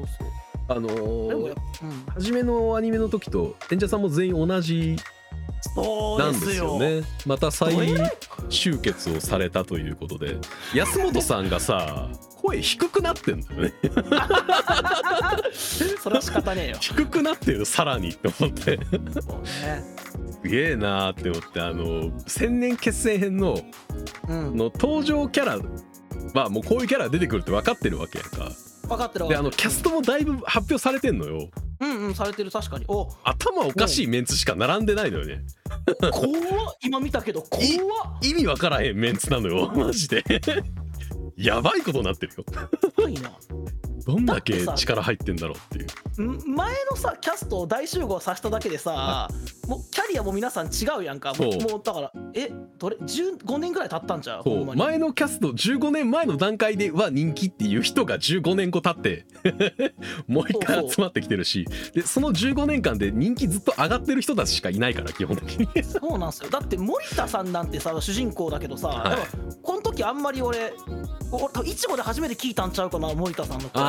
[0.67, 1.55] あのー
[2.13, 4.95] 初めのアニメの時と演者さんも全員同じ
[6.17, 6.79] なんですよよ。
[6.79, 7.75] ねまた再
[8.49, 10.37] 集結をされたということで。
[10.73, 12.09] 安本さんがさ
[12.41, 13.73] 声低くなってんだよね。
[15.53, 16.77] それは仕方ねえよ。
[16.79, 18.79] 低くなってるさらにって思って。
[19.21, 19.83] そうね
[20.43, 23.59] すげえなーって思ってあの千年決戦編の
[24.27, 24.57] うん。
[24.57, 25.59] の登場キャラ
[26.33, 28.51] はもうこういうキャラ出てくるって分かってるわけやんか。
[28.87, 29.27] 分かってる分かってる。
[29.29, 31.49] であのキャストもだいぶ発表されてんのよ。
[31.79, 32.85] うんうんされてる確かに。
[32.87, 33.09] お。
[33.23, 35.43] 頭おかしいメンツしか並んでないのよね。
[36.11, 36.77] 怖っ。
[36.81, 37.67] 今見たけど怖っ。
[38.23, 39.71] 意味わからへんメンツなのよ。
[39.75, 40.23] マジで。
[41.37, 42.45] やばいことになってるよ。
[42.95, 43.31] 怖いな
[44.05, 45.85] どんだけ力入ってんだろうってい
[46.17, 46.21] う。
[46.21, 49.29] ん前のさキャストを大集合させただけでさ
[49.67, 51.29] もうキャリアも皆さん違うやんか。
[51.29, 51.61] もそう。
[51.61, 54.75] もうだからえどれ？15年ぐらい経ったんちゃう。
[54.75, 59.25] 前のキャスト15年前の段階では人気っていう人が15年後経って
[60.27, 61.65] もう一回集まってきてるし。
[61.93, 65.83] でその15年間で人気ずっと上がってる人たちしかいないから基本的に。
[65.83, 66.49] そうなんですよ。
[66.49, 69.17] だって森田さんなんてさ主人公だけどさ、はい。
[69.61, 70.73] この時あんまり俺
[71.31, 73.81] 俺多分いちごで初めて聞いたんちゃうかな森田さんの声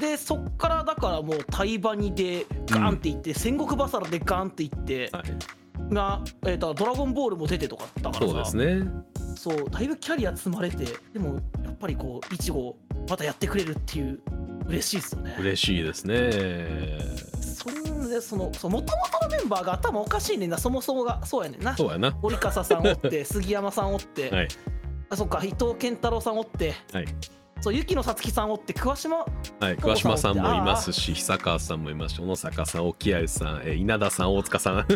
[0.00, 5.94] でそっからだからもうタイバニでガーンっていって、戦国バサラでガーンっていってはい。
[5.94, 8.14] が、えーとドラゴンボールも出てとかだから。
[8.14, 8.90] さそうですね。
[9.36, 12.76] そうだいぶキャリア積まれてでもやっぱりこういちご
[13.08, 14.20] またやってくれるっていう
[14.66, 15.36] 嬉しいですよね。
[15.38, 16.98] 嬉しいですね。
[17.40, 20.58] そんでそのそう元々のメンバーが頭おかしいねんな。
[20.58, 21.76] そもそもがそうやねんな。
[21.76, 22.16] そうやな。
[22.22, 24.48] 折笠さんおって 杉山さんおって、はい。
[25.10, 26.74] あそっか伊藤健太郎さんおって。
[26.92, 27.06] はい
[27.60, 34.86] そう雪野さつきさんおって桑島はい、桑島さんもいますし久川さんもいますし小野坂さん沖合さん、えー稲田さん大塚 さん。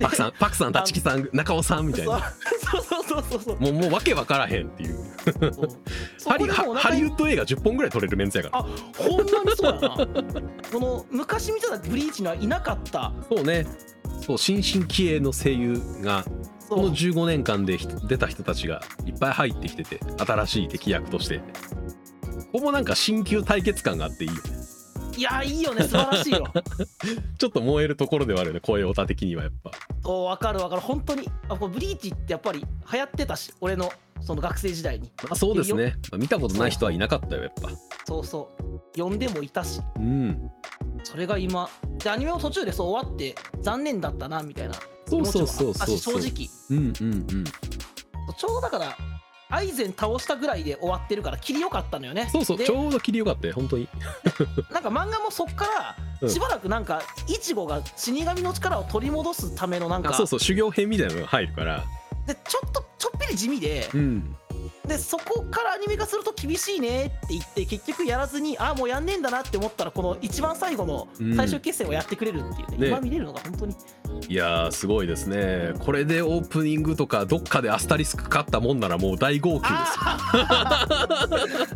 [0.00, 2.18] パクさんパクさん立木さん中尾さんみたいな。
[2.18, 4.98] そうそうそうそうそうもうもうわけわからへんっていう。
[5.54, 5.68] そう。
[6.18, 8.58] そハリこでもうハハリウッド映画10本ぐらい撮れるメンツやから。
[8.58, 10.06] あほんまにそうやな。
[10.72, 13.12] この昔見てたブリーチにはいなかった。
[13.28, 13.66] そうね。
[14.20, 16.24] そう新進気鋭の声優が
[16.68, 21.40] このそう15年間でひ出た人たちがいっぱい入ってきてて新しい敵役として。
[22.52, 24.40] ここもなんか新旧対決感があっていいよね。
[25.16, 25.82] いやいいよね。
[25.82, 26.46] 素晴らしいよ。
[27.38, 29.72] ちょっと燃えるところではあるよね声オタ的にはやっぱ。
[30.04, 30.80] そう分かる分かる。
[30.80, 35.10] 本当にあこれブリーチってやっぱり流行ってたし俺のその学生時代に。
[35.24, 37.70] まあそうですね、まあ見たことない人はいなかったよやっぱ。
[38.06, 39.00] そうそう。
[39.00, 39.80] 呼んでもいたし。
[39.96, 40.50] うん。
[41.02, 44.74] それが今でアニメも途中でそう終わって残念だったなみたいな
[45.06, 46.48] そうそうそうそう正直。
[46.70, 47.44] うんうんうん。
[47.44, 48.96] ちょうどだから
[49.50, 52.24] アイゼン倒したぐらいで終わってるから切りよかったのよね。
[52.24, 53.88] でそうそうちょうど切りよかったよ本当に。
[54.72, 56.28] なんか漫画もそっかうん。
[56.28, 61.84] らしばらくなんかイチゴが死神の力を取り戻すためのなんかあそうそう修行編みたいなのが入るから。
[62.26, 64.36] でちょっとちょっぴり地味でうん
[64.86, 71.34] でそこからアニメ化すると厳しいねって言って結局やらずにああもうやんねえんだなって思ったらこの一番最後のうん。
[71.36, 73.74] 最終決戦をやってくれるっていうね,、ね今見れるのが本当に。
[74.28, 75.72] いやーすごいですね。
[75.80, 79.98] これでオープニングとかどっかでアスタリスク勝ったもんならもう大号泣です
[80.38, 80.46] よ。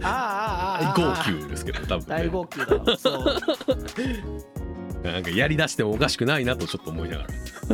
[0.00, 2.96] 大号泣ですけど多分、ね、大号泣だわ。
[2.96, 4.57] そう
[5.02, 7.28] なんかやりだしてもおかしくないなとちょっと思いながら。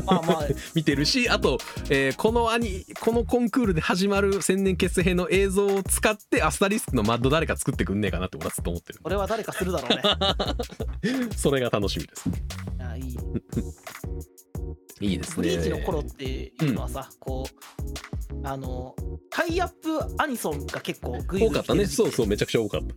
[0.05, 0.47] まあまあ。
[0.75, 1.59] 見てるしあと、
[1.89, 9.01] えーこのアニこのコンクールで始まる千年結成編の映像を使ってアスタリスクのマッド誰か作ってくんねえかなって俺はずっと思ってる。
[9.05, 11.29] 俺は誰かするだろうね。
[11.37, 12.29] それが楽しみです。
[12.29, 13.19] いやいい。
[15.01, 15.37] いいですね。
[15.37, 18.95] ブリーチの頃っていうのはさ、こうあの
[19.31, 21.87] タイアップアニソンが結構グイグイ多かったね。
[21.87, 22.95] そううそうめちゃくちゃ多かった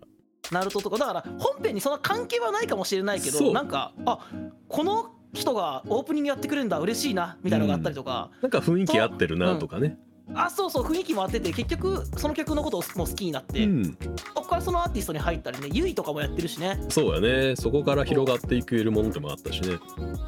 [0.51, 4.19] ナルトとかだから本編にそんな関係はないかもしれないけどなんかあ
[4.67, 9.97] この人がオープニングやってくれるんだ嬉しいなみたいなのがあったりとか、なんか雰囲気合ってるなとかね。
[10.33, 13.97] あそうそう雰囲気もあってて結局その曲のことをもう好きになって、うん。
[14.33, 16.79] そこからそのアーティストに入ったりねユイとかもやってるしね。
[16.89, 17.55] そうやね。
[17.55, 19.77] そこから広がっていけるものでもあったしね。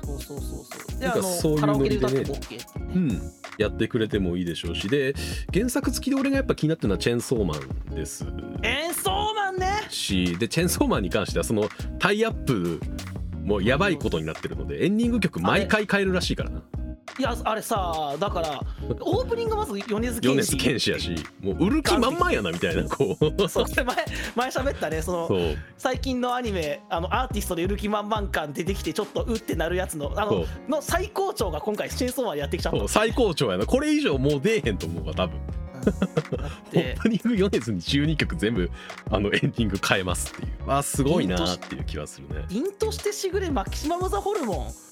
[0.06, 1.00] そうそうそうそう。
[1.00, 2.24] でなんかそういうノリでね。
[2.24, 2.26] ね。
[2.96, 3.22] うん。
[3.58, 4.88] やってくれてもいいでしょうし。
[4.88, 5.14] で
[5.54, 8.26] 原作付きで俺がやっぱ気になってるのはチェーンソーマンです。
[8.64, 9.09] 演奏マン。
[9.09, 9.09] ね
[9.90, 11.68] しでチェーンソーマンに関してはその
[12.00, 12.80] タイアップ
[13.44, 16.62] もうやばいことになってるのでエンディング曲毎回変えるらしいからな。
[17.18, 18.62] いやあれさだから
[19.02, 20.80] オープニングまず米津玄師。
[20.80, 23.26] 師やしもう売る気満々やなみたいなこう。
[23.50, 23.96] そうで前
[24.36, 32.88] 前喋ったねその最近のアニメあのアーティストで売る気満々感出てきてちょっとうってなるやつのあのの最高潮が今回チェーンソーマンでやってきちゃった。
[32.88, 33.66] 最高潮やな。
[33.66, 35.38] これ以上もう出えへんと思うわ多分
[35.80, 38.70] オてープニング米津に12曲全部
[39.10, 40.52] あのエンディング変えますっていう。
[40.68, 41.54] あすごいな。
[41.54, 44.90] っていう気はするね凛としてしぐれマキシマム・ザ・ホルモン。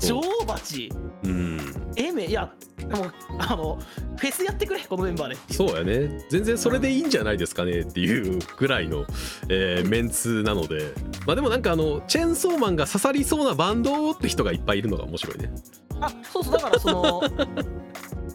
[0.00, 0.92] 女王蜂。
[1.24, 1.60] うん。
[1.96, 2.52] エメいや
[2.90, 3.78] もうあの
[4.16, 5.54] フェスやってくれこのメンバーで。
[5.54, 6.24] そうやね。
[6.30, 9.04] 全然それでいいんじゃないですかねっていうぐらいの、
[9.48, 10.94] えーメンツなので。
[11.26, 15.52] まあでもなんかあのチェーンソーマンが刺さりそうなバンドって人がいっぱいいるのが面白いね。
[16.00, 17.22] あそうそうだからその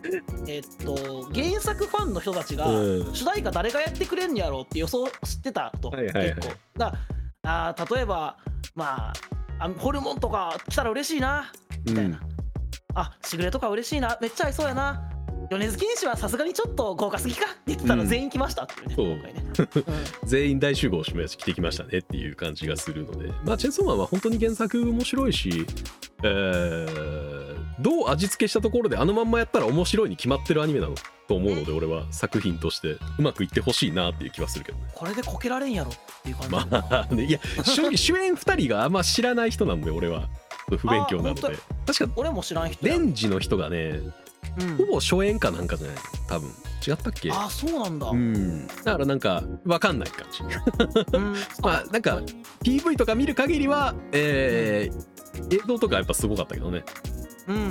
[0.47, 3.15] えっと原作ファンの人たちが、うん。
[3.15, 6.35] 主題歌誰がやってくれんやろうって予想してたと、はいはいはい。
[6.35, 6.53] 結構。
[6.77, 6.93] だ
[7.43, 8.37] あー例えば
[8.75, 9.13] まあ
[9.59, 11.51] あホルモンとか来たら嬉しいな
[11.85, 12.19] みたいな、
[12.95, 15.09] あしぐれとか嬉しいなめっちゃ合いそうやな
[15.51, 17.45] 米津玄師はさすがにちょっと豪華すぎか？
[17.45, 18.07] って言ってたらうん。
[18.07, 19.07] 全員来ましたっていうね、そう。
[19.11, 19.43] 今回ね、
[20.25, 23.31] 全員大集合して着てきましたねっていう感じがするので。
[23.45, 25.65] まあチェーンソーマンは本当に原作面白いし、
[26.23, 30.95] えーどう味付けしたところであのまんまやったら面白いに決まってるアニメなの
[31.27, 34.85] と思うので俺は作品としてうまくいってほしいなっていう気はするけどね。
[34.95, 40.29] これでこけられんやろっていう感じ まあねいや 主演2人があんま知らない人なんで俺は。
[40.79, 41.41] 不勉強なので。
[41.85, 42.93] 確か俺も知らん人や。
[42.93, 43.99] レンジの人がね
[44.59, 44.77] うん。
[44.77, 45.97] ほぼ初演かなんかじゃない？
[46.27, 46.49] 多分。
[46.87, 47.31] 違ったっけ？
[47.31, 48.67] あそうなんだ、うん。
[48.67, 50.43] だからなんか分かんない感じ。
[51.17, 51.33] うん。
[51.63, 52.21] まあなんか
[52.63, 55.15] PV とか見る限りはえー
[55.53, 56.83] 映像とかやっぱすごかったけどね。
[57.47, 57.65] うんうんう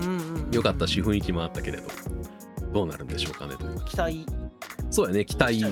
[0.48, 0.48] ん。
[0.52, 1.84] 良かったし雰囲気もあったけれど。
[2.72, 3.84] どうなるんでしょうかねという。
[3.84, 4.26] 期待
[4.90, 5.62] そうやね期待。
[5.62, 5.70] ね。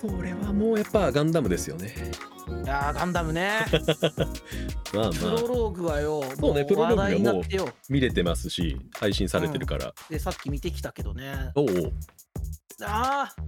[0.00, 1.94] これはもうやっぱガンダムですよね。
[2.64, 3.60] いやーガンダムね。
[4.94, 5.40] まあプロまあ。
[5.42, 7.44] ローグはよそうねもプロローグがもう
[7.88, 11.50] 見れてますし配信されてるから、でさっき見てきたけどね。
[11.54, 11.92] おう。
[12.82, 13.42] あー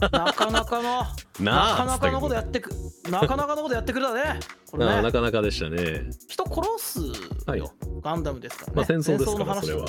[0.00, 2.70] なかなかのなかなかのことややってく
[3.10, 4.40] なかなかのことやってくれたね。
[4.70, 4.90] これね。
[4.96, 6.10] ななかなかでしたね。
[6.28, 7.00] 人殺す
[7.46, 7.72] はいよ、
[8.02, 9.66] ガンダムですからね、まあ戦争ですからの話。
[9.66, 9.88] それは。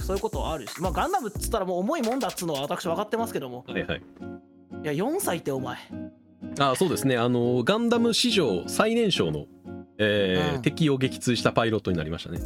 [0.00, 0.80] そういうことはあるし。
[0.82, 3.64] まあガンダムっつったらもう重いもんだっつうのは私分かってますけども。
[3.66, 4.02] はいはい。
[4.82, 5.78] いや4歳ってお前。
[6.58, 7.16] あそうですね。
[7.16, 9.46] あのガンダム史上最年少の、
[10.02, 10.62] えーうん。
[10.62, 12.40] 敵を撃墜したパイロットになりましたね。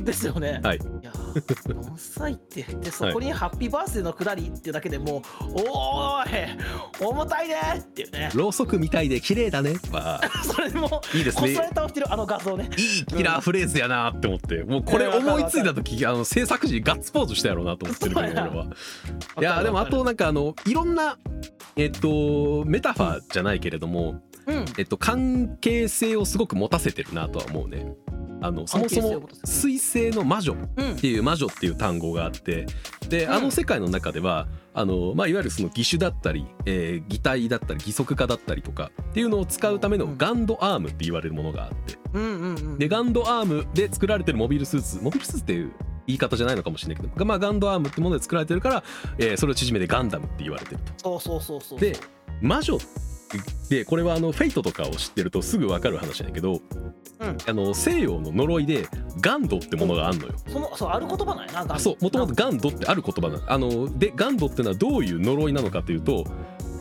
[0.00, 0.60] ですよね。
[0.62, 0.76] はい。
[0.76, 6.58] いやー4歳ってでそこにハッピーバースデーのくだりっていうだけでもうおーい
[7.00, 8.30] 重たいねっていうね。
[8.34, 9.74] ろうそくみたいで綺麗だね。
[9.92, 11.42] は それでもいいですね。
[11.42, 12.70] こすられ倒してるあの画像ね。
[12.76, 18.66] いいキラーフレーズやなって思ってもうこれ思いついた時あの制作時ガッツポーズしたやろうなと思ってるけど俺は。
[19.40, 21.16] いやでもあとなんかあのいろんな
[21.76, 24.20] えっとメタファーじゃないけれども、
[24.54, 24.64] うん。
[24.78, 27.94] えっと、関係性をすごく持たせてるなとは思うね。
[28.42, 32.66] あのそもそも関係性を持たせ水星の魔女うんっていう魔女っていう単語があって。
[33.08, 33.32] でうん。
[33.32, 40.18] あの世界の中ではあの、まあ、いわゆるその義手だったり、えー擬態だったり義足化だったりとかっていうのを使うためのうん。
[40.18, 41.98] ガンドアームって言われるものがあって。
[42.78, 45.72] でガンドアームで作られてるモビルスーツモビルスーツっていう
[46.06, 48.82] 言い方じゃないのかもしれないけど、まあ、ガンドアームってもので作られてるから、
[49.18, 51.20] えーそれを縮めてガンダムって言われてると。
[51.20, 51.80] そうそうそうそう。
[51.80, 51.96] で
[52.40, 52.78] 魔女
[53.68, 56.60] でこれはあのフェイトとかを知ってるとすぐ分かる話なんやけど、
[57.20, 57.38] うん。
[57.46, 58.86] あの西洋の呪いで
[59.20, 60.34] ガンドってものがあんのよ。
[60.48, 63.52] そのそうある言葉なんやなそうもともとガンドってある言葉なの。
[63.52, 66.24] あのでガンドってのはどういう呪いなのかというと、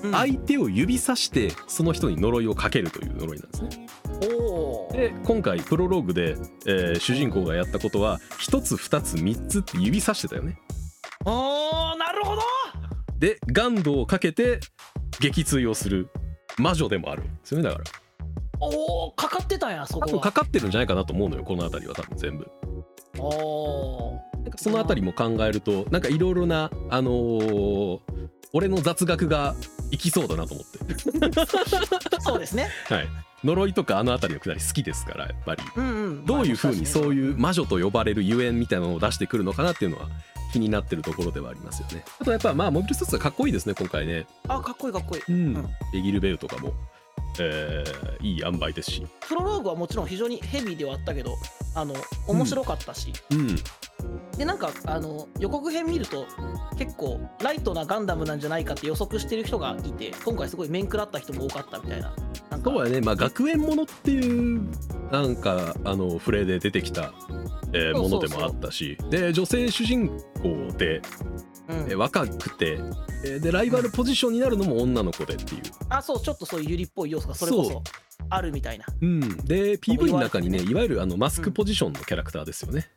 [0.04, 0.12] うん。
[0.12, 3.88] 相手を指さしてその人に呪いをかけるという呪いなんですね。
[4.92, 6.36] で今回プロローグで、
[6.66, 10.60] えー主人公がやったことは1つ2つ3つって指さしてたよね。
[11.26, 12.42] おーなるほど。
[13.18, 14.60] でガンドをかけて
[15.20, 16.10] 撃墜をする
[16.60, 17.84] 魔女でもあるんですよねだから。
[18.62, 22.48] おおかかってたんやそ多分かかってるんじゃないかなと思うのよこの辺りは多分全部。
[23.18, 24.44] おー。
[24.44, 28.00] なんかその辺りも考えるとなんかいろいろなあのー
[28.52, 29.56] 俺の雑学が
[29.92, 30.96] いきそうだなと思って。
[32.20, 32.70] そうですね。
[32.88, 33.08] はい。
[33.44, 35.64] 呪いとかあの辺りのくだり好きですからやっぱり。
[35.76, 36.26] うんうん。
[36.26, 40.08] どういうふうにそういうま魔女と呼ばれるゆえんみたいなのを出してくるのかなっていうのは
[40.52, 42.04] 気になってるところではありますよね。
[42.20, 44.26] あとやっぱまあモビルスーツはかっこいいですね今回ね。
[44.48, 45.24] あかっこいいかっこいい。
[45.30, 45.70] うん、うん。
[45.94, 46.74] ベギルベルとかも、
[47.40, 49.08] えーいい塩梅ですし。
[49.28, 51.38] プロローグはもちろん非常にヘビーではあったけど
[51.76, 51.94] あの
[52.28, 53.56] 面白かったし、うん。
[54.38, 56.26] でなんかあの予告編見ると
[56.78, 62.14] 結構ライトなガンダムなんじゃないかって予測してる人がいて今回すごい面食らった人も多かったみたいな。
[62.50, 63.02] なんかそうはね。
[63.02, 64.70] まあ学園ものっていう
[65.12, 67.14] なんかあのフレで出てきた、
[67.74, 68.98] えーものでもあったし。
[69.10, 70.10] で女性主人
[70.42, 72.80] 公で、うんえー若くて、
[73.24, 75.62] えーでライバルポジションになるのも女の子でっていう。
[75.90, 77.84] あそうちょっとそういうユリっぽい要素がそれこそそ
[78.30, 78.86] あるみたいな。
[79.02, 82.88] うん、で PV の中にねいわゆるあのマスクポジションのキャラクターですよね、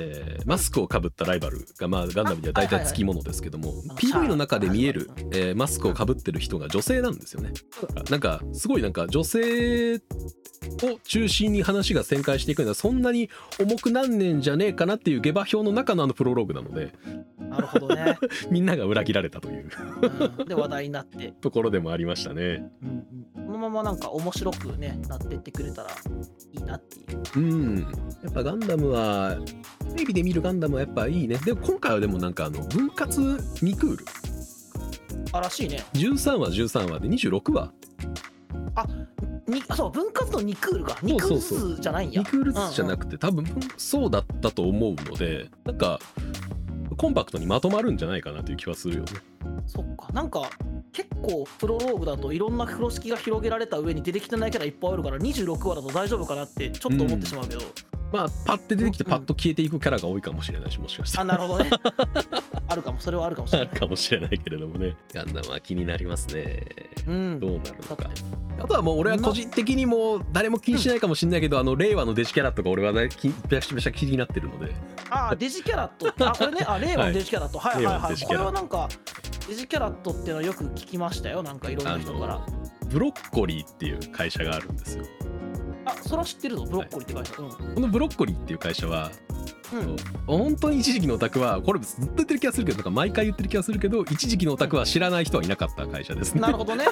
[0.00, 7.52] えーマスクをかぶったライバルが、まあ、ガンダムには大体つきものですけども、PV の中で見えるえーマスクをかぶってる人が女性なんですよね。
[8.10, 10.00] なんかすごいなんか女性を
[11.04, 13.30] 中心に話が展開していくのはそんなに
[13.60, 16.92] 重くなんねんじゃねえかなっていう下馬評の中のあのプロローグなので
[17.48, 18.18] なるほどね、
[18.50, 19.70] みんなが裏切られたという。
[20.38, 20.46] うん。
[20.46, 22.70] で話題になって、 ところでもありましたね。
[23.34, 27.22] このままなんか面白くねなってってくれたらいいなっていう。
[27.36, 27.80] うん。
[28.22, 29.38] やっぱガンダムは
[29.94, 31.36] テレビで見るガンダムはやっぱいいね。
[31.38, 34.04] でも今回はでもなんかあの分割2クール。
[35.32, 35.84] あらしいね。
[35.94, 37.72] 13話13話で26話。
[39.48, 40.94] にあそう分割の2クールか。
[41.02, 42.22] 2クールずつじゃないんや。
[42.22, 45.98] 2クールずつじゃなくて多分そうだったと思うのでなんか
[46.96, 49.12] コンパクトにまとまるんじゃないかなという気はするよね
[49.66, 50.12] そっか。
[50.12, 50.50] なんか
[50.92, 57.60] 結構プロローグだといろんな風呂敷が広げられた上に出てきてないキャラいっぱいあるから26話だと大丈夫かなってちょっと思ってしまうけど、
[58.12, 61.70] まあパッて出てきてうんパッと消えていくキャラが多いかもしれないしもしかしたらあなるほどね。
[62.68, 63.00] あるかも。
[63.00, 63.68] それはあるかもしれない。
[63.68, 64.96] あるかもしれないけれどもね。
[65.12, 66.64] ガンダムは気になりますね。
[67.06, 67.40] うん。
[67.40, 68.10] どうなるのか。
[68.58, 74.74] あとはもう俺は個人的にも誰も気にしないかもしれないけど、あの令和のデジキャラとか俺はめちゃめちゃ気になってるので。
[75.10, 76.64] あデジキャラットあこれね。
[76.66, 78.02] あ令和のデジキャラット、はい、はいはい。
[78.02, 78.16] はい。
[78.20, 82.40] これはなんかデジキャラットっていうのはよく聞きましたよなんかいろんな人から
[82.88, 85.04] ブロッコリーっていう会社があるんですよ
[85.84, 89.10] あそれは知ってるぞブロッコリーって会社、うんこのブロッコリーっていう会社は
[89.72, 96.84] うん本当に一時期のオタクはこれずっと言ってる気がするけどなんか毎回言ってる気がするけど一時期のオタクは知らない人はいなかった会社ですねなるほどね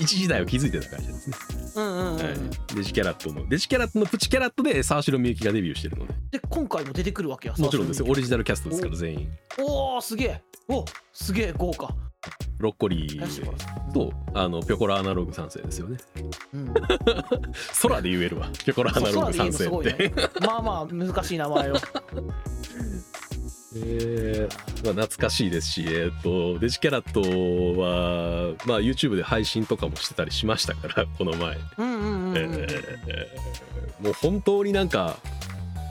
[0.00, 1.36] 一時代を築いてた会社ですね、
[1.76, 8.06] デジキャラットのデジキャラットのプチキャラットで沢城みゆきがデビューしてるのでで今回も出てくるわけやもちろんですよ。
[8.08, 9.28] オリリジナルキャストですから全員。
[9.60, 10.42] おおすげえ。
[10.68, 11.94] おすげえ豪華。
[12.56, 15.98] ブロッコリーとあのピョコラアナログ3世ですよね。
[16.54, 16.74] うん。
[17.82, 18.48] 空で言えるわ。
[18.64, 21.76] ピョコラアナログ3世そう空ってまあまあ難しい名前を
[23.84, 24.66] えー。
[24.84, 33.66] まあ、懐かしいですし、えー、とデジキャラットは、まあ、YouTube で配信とかもしてたりしましたから この前、うんうんうんうん、えー
[34.00, 35.16] もう本当になんか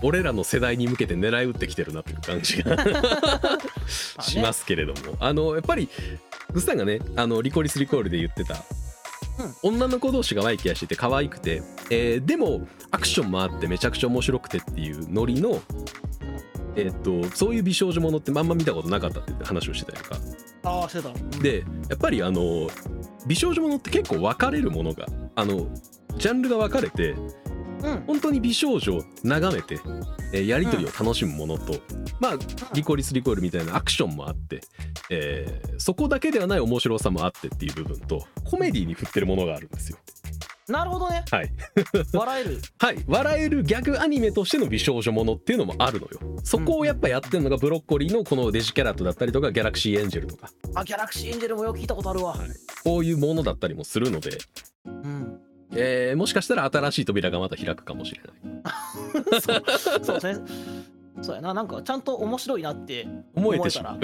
[0.03, 2.77] 俺らの世代に向けて狙い撃ってきてるなという感じが
[4.21, 5.17] しますけれども。
[5.19, 5.89] あのやっぱり
[6.53, 8.63] グスさんがねあのリコリスリコールで言ってた、
[9.63, 15.61] 女の子同士がワイキャイしてて可愛くて、えーでもアクションもあってめちゃくちゃ面白くてっていうノリの、
[16.75, 20.17] えー、とそういう美少女ものってまんま見たことなかったって話をしてたやんか。
[20.63, 22.67] ああしてたうんでやっぱりあの
[23.27, 25.05] 美少女ものって結構分かれるものが
[25.35, 25.67] あの
[26.17, 29.79] ジャンルが分かれてうん本当に美少女を眺めて、
[30.33, 31.75] えーやり取りを楽しむものと、
[32.19, 32.33] まあ
[32.73, 34.61] リコリスリコイルみたいなアクションもあって、
[35.09, 39.97] えーそこだけではない面白さもあってっていう部分とコメディに振ってるものがあるんですよ。
[40.67, 41.23] なるほどね。
[41.29, 41.51] はい、
[42.11, 42.61] 笑える。
[42.79, 46.19] はい、笑えるギャグアニメとしての美少女ものっていうのもあるのよ。
[46.43, 50.49] そこをやっぱやってるのがブロッコリーのこのデジキャラットだったりとかギャラクシーエンジェルとか。
[50.73, 52.35] あギャラクシーエンジェルもよく聞いたことあるわ、
[52.83, 54.37] こういうものだったりもするので、
[54.85, 55.39] うん。
[55.75, 59.41] えーもしかしたら新しい扉がまた開くかもしれない。
[59.41, 59.63] そう。
[60.03, 60.45] そうですね
[61.21, 61.53] そうやな。
[61.53, 63.99] なんかちゃんと面白いなって思えてしまう。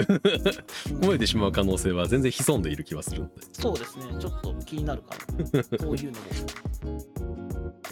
[1.02, 3.32] 思えてしまう可能性は全然潜んでいる気はするので。
[3.52, 4.04] そうですね。
[4.18, 5.14] ちょっと気になるか
[5.52, 5.62] ら。
[5.78, 7.22] そういうのも。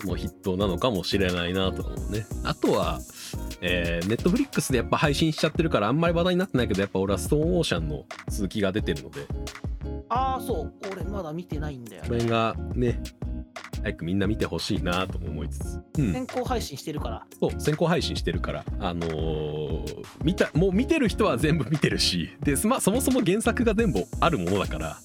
[0.04, 2.26] もう筆頭なのかもしれないなと思うね。
[2.44, 3.00] あとは
[3.60, 9.26] えー、ネットフリックスでやっぱ配信しちゃってるからあんまり話題になってないけどやっぱ俺はストーンオーシャンの続きが出てるので。
[10.08, 10.72] ああそう。
[10.90, 13.00] 俺まだ見てないんだよこれがね
[13.83, 17.26] 早くみんな見てほしいなとも思いつつ、うん、先行配信してるから。
[17.39, 18.64] そう先行配信してるから。
[18.78, 22.31] あのー見たもう見てる人は全部見てるし。
[22.41, 24.97] でまあそもそも原作が全部あるものだから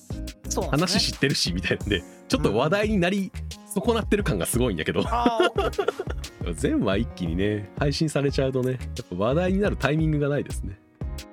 [0.56, 0.68] ね。
[0.70, 3.32] 話知ってるしみたいなんでちょっと話題になり
[3.68, 5.04] 損なってる感がすごいんだけど。
[6.54, 10.80] 全話一気にね配信されちゃうとねやっぱ話題になるタイミングがないですね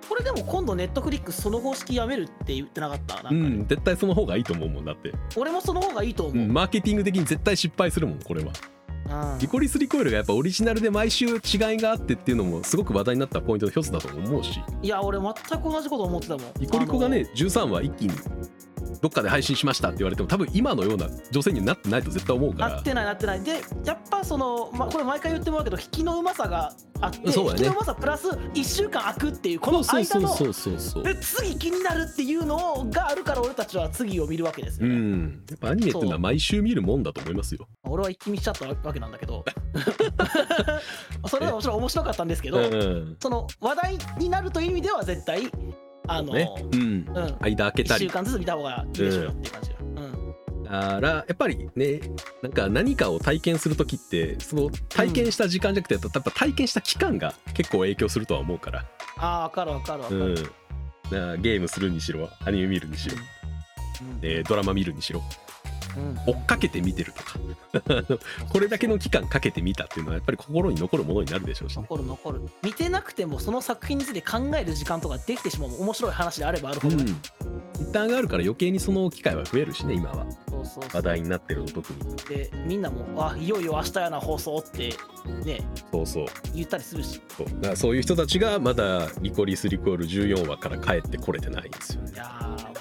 [0.08, 3.14] これでも今度ネットフリックスその方式やめるって言ってなかった？
[3.16, 8.52] なんか、うん絶対その方がいいと思うもんだって、俺もその方がいいと思う、うん、マーケティング的に絶対失敗するもんこれは。
[8.52, 11.38] うんリコリス・リコイルがやっぱオリジナルで毎週違い
[11.76, 14.60] があってっていうのもすごく話題になったポイントの一つだと思うし。
[14.80, 16.52] いや俺全く同じこと思ってたもん。
[16.58, 18.12] リコリコがね13話一気に
[19.00, 22.74] どっかで配信しましたって言われても多分今のような女性にはなってないと絶対思うから。
[22.74, 23.42] なってないなってない。
[23.42, 30.78] でやっぱその、まあ、これ毎回言ってもらうけど引きのうまさがあって、そうだね引きのうまさプラス1週間空くっていうこのそうそう間のそうそう。
[30.78, 35.42] そうで次気になるっていうのがあるから俺たちは次を見るわけですうよね、ん。
[35.50, 37.66] やっぱアニメっていうのは毎週見るもんだと思いますよ。
[37.84, 39.44] 俺は一気見しちゃったわけなんだけど。
[41.28, 43.16] それはもちろん面白かったんですけど、うん。
[43.20, 45.50] その話題になるという意味では絶対
[46.08, 46.48] あの、ね。
[46.72, 46.80] うん。
[46.80, 47.06] うん。
[47.14, 48.06] 1間開けたり。
[48.06, 50.64] 週間ずつ見た方がいいでしょうよっていう感じが、うん。
[50.64, 52.00] だからやっぱりね
[52.42, 58.86] なんか何かを体験する時ってその体験した時間じゃなくて、やっぱ体験した期間が結構影響するとは思うから、
[59.18, 60.40] ああ分かる分かる分か
[61.10, 63.16] る、うん、ゲームするにしろアニメ見るにしろ、
[64.00, 64.18] うん。
[64.22, 65.20] えードラマ見るにしろ。
[65.20, 65.51] うん
[66.26, 67.38] 追っかけて見てるとか。
[68.52, 71.76] これだけの期間かけて見たっていうのはやっぱり心に残るものになるでしょうし。
[71.76, 71.82] ね。
[71.82, 72.40] 残る残る。
[72.62, 77.06] 見てなくてもその作品について考える時間とかできてしまう面白い話であればあるほど、うん、
[77.80, 80.26] 一旦があるから余計にその機会は増えるしね今は。
[80.48, 80.96] そうそうそう。
[80.96, 82.16] 話題になってるの特に。
[82.28, 84.94] でみんなもあいよいよ明日やな放送って
[85.44, 86.26] ねそうそう。
[86.54, 87.20] 言ったりするし。
[87.36, 87.46] そう。
[87.46, 92.12] だからそういう人たちがまだリコリス・リコール14話から帰ってこれてないんですよね。
[92.14, 92.72] いやー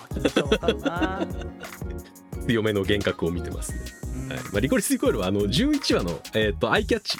[0.43, 1.27] わかるな、
[2.47, 3.79] 強めの幻覚を見てますね、
[4.25, 4.29] うん。
[4.29, 4.37] はい。
[4.39, 7.17] まあ、リコリス・リコールはあの11話の、えー、とアイキャッチ、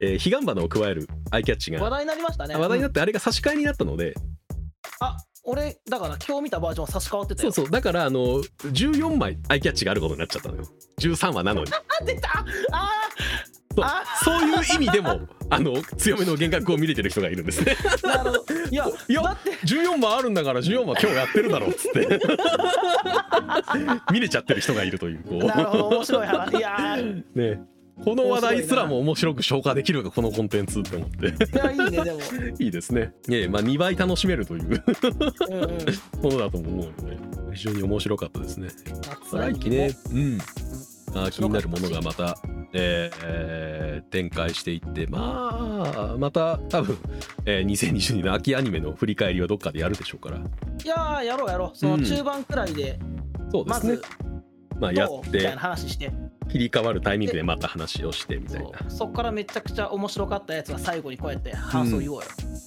[0.00, 1.82] えー、彼岸花を加えるアイキャッチが。
[1.82, 2.54] 話題になりましたね。
[2.54, 4.14] 話題になっってあれが差し替えになったので、
[5.00, 7.52] あ俺だから今日見たバージョン差し替わってたよ。
[7.52, 7.72] そうそう。
[7.72, 10.64] だからあの14枚アイキャッチがあることになっちゃったのよ。
[11.00, 11.72] 13話なのに。
[11.72, 12.44] あ 出た。
[12.72, 12.90] あ
[13.80, 13.86] そう。
[13.86, 17.76] あそういう意味でもあの強めの幻覚を見れてる人がいるんですね。
[18.70, 19.50] いやいやだって。
[19.66, 22.20] 14話あるんだから14話今日やってるだろうっつって。
[24.12, 26.56] 見れちゃってる人がいるというこなるほど面白い話。
[26.56, 26.98] いや
[27.34, 27.62] ね。
[28.04, 31.26] この話題すらも面白く消化できるかこのコンテンツって思って。
[31.26, 32.20] いやいいねでも。
[32.58, 33.12] いいですね。
[33.28, 34.62] いえまあ2倍楽しめるという。
[34.62, 35.78] うんうん。
[36.22, 37.18] ものだと思うので
[37.52, 38.68] 非常に面白かったですね。
[39.30, 39.90] 夏来期ね。
[40.12, 40.38] うん
[41.14, 42.38] あー気になるものがまたた、
[42.72, 46.98] えーえー展開していってまあまた多分、
[47.44, 50.38] えー2022年の秋アニメの振り返りはどっかでやるでしょうから。
[50.38, 50.40] い
[50.84, 51.78] やーやろうやろう。
[51.78, 52.98] その中盤くらいで
[53.52, 53.98] そうですね。
[54.80, 56.10] まあやって話して。
[56.50, 58.90] 切り替わるタイミングでまた話をしてみたいそなう。
[58.90, 62.22] そっからめちゃくちゃ面白かったやつは最後にこうやって感想言おうよ、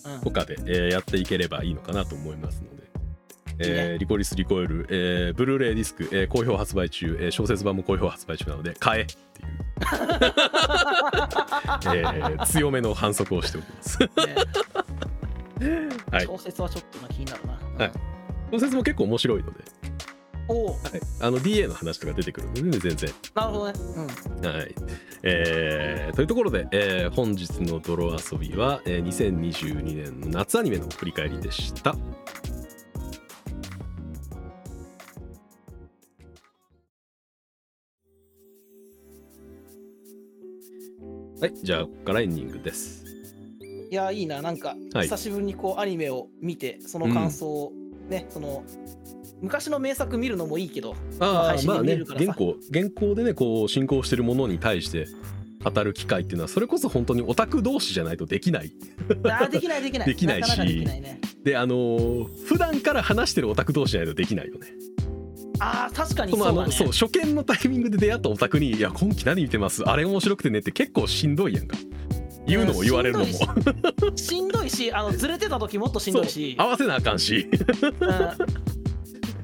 [0.06, 0.22] うん。
[0.22, 2.73] とかで、えーやっていければいいのかなと思いますので。
[3.60, 9.20] えーリコリス・リコイル、えーブルーレイディスク、えー好評発売中、えー小説版も好評発売中なので買えっていう、
[11.95, 13.99] えー強めの反則をしておきます。
[13.99, 14.08] ね。
[16.12, 16.26] はい。
[16.26, 17.39] 小説はちょっとな気になる
[17.78, 17.91] な、はい。
[18.51, 19.60] 小説も結構面白いので、
[20.49, 20.78] おおはい、
[21.22, 23.10] あの DA の話とか出てくるので、ね、全然。
[23.34, 23.80] なるほどね。
[24.41, 24.45] うん。
[24.45, 24.76] はい。
[25.24, 31.95] えーというところで、えー本日の泥遊びは、えー2022年の夏アニメの振り返りでした。
[41.44, 43.04] はい、じゃあ、ここからエンディングです。
[43.91, 44.41] いやいいな。
[44.41, 45.04] なんかはい。
[45.04, 47.74] 久しぶりにこうアニメを見てその感想を
[48.08, 48.64] ね、その
[49.41, 52.26] 昔の名作見るのもいいけどまあまあね見れるからさ。
[52.28, 55.06] 現行現行でねこう進行してるものに対して
[55.62, 58.72] 語る機会っていうのはそれこそ本当にオタク同士じゃないとできない。
[59.26, 60.08] あーできないできない。
[60.08, 60.88] できない し。
[61.44, 64.68] であのー普段から話してるオタク同士じゃないとできないよね
[65.60, 66.56] あー確かにそそうだね。
[66.56, 69.84] のあのそう初見のタイミングで出会ったオタクに「いや今期何見てます？
[69.84, 71.78] あれ面白くてね」って結構しんどいやんか。
[72.45, 73.26] 言うのも言われるのも。
[73.26, 74.41] しんし。
[74.41, 76.56] んどいしあのずれてた時もっとしんどいし。
[76.58, 77.47] 合わせなあかんし。
[77.49, 78.64] うん。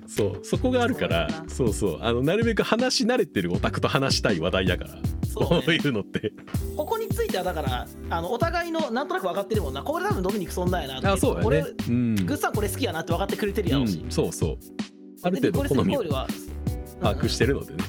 [0.08, 4.90] そうそこがあるからそうそうあのなるべく話し慣れてるオタクと話したい話題だから
[5.26, 6.34] そうこうねいうのって。
[6.76, 9.82] ここについてはだからあのお互いのなんとなく分かってるもんな。
[9.82, 11.08] これ多分ドミニクそんなんやなって。
[11.08, 11.70] あそうだ俺ね。
[11.88, 12.16] うん。
[12.16, 14.58] グッさんこれ好きやなって分かってくれてるやろうし、うん、そうそう
[15.24, 15.98] あるで程度好み。
[15.98, 16.28] を把
[17.16, 17.84] 握してるのでね。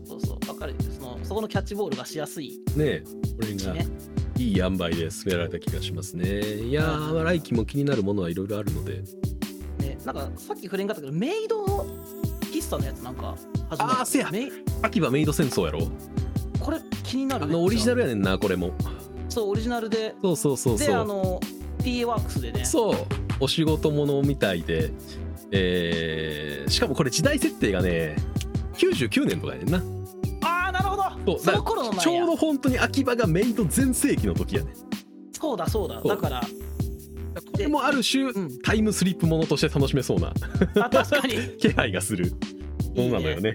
[0.00, 2.60] うんそうそう分かるそのそこのキャッチボールがしやすい。
[2.76, 3.74] ねえこれが
[4.38, 6.40] いい塩梅で進められた気がしますね。
[6.40, 9.02] いやー、まあ来期も気になるものはいろいろあるので。
[9.78, 11.86] ねなんかさっき触れんかったけどメイドの
[12.40, 13.36] 喫茶のやつなんか
[13.70, 14.30] 始まるあーせや。
[14.82, 15.80] 秋葉メイド戦争やろ？
[16.60, 18.72] これ気になるあのオリジナルルやねんなこれも。
[19.28, 20.14] そうオリジナルで。
[20.22, 20.94] そうそうそうでそう。
[20.96, 21.40] あの
[21.78, 22.64] PA ワークスでね。
[22.64, 22.96] そう。
[23.40, 24.92] お仕事ものみたいで
[25.52, 28.16] えーしかもこれ時代設定がね
[28.74, 29.82] 99年とかやねんな。
[30.42, 30.96] ああなるほ
[31.26, 34.72] そうその頃のちょうど本当に秋葉がメイド全盛期の時やね
[35.32, 36.00] そうだそうだ。
[36.00, 36.40] だから。
[36.40, 38.58] これもある種、うん。
[38.62, 40.32] タイムスリップものとして楽しめそうな。
[40.76, 41.34] あ確かに。
[41.58, 42.32] 気配がする。
[42.94, 43.52] ものなのよね。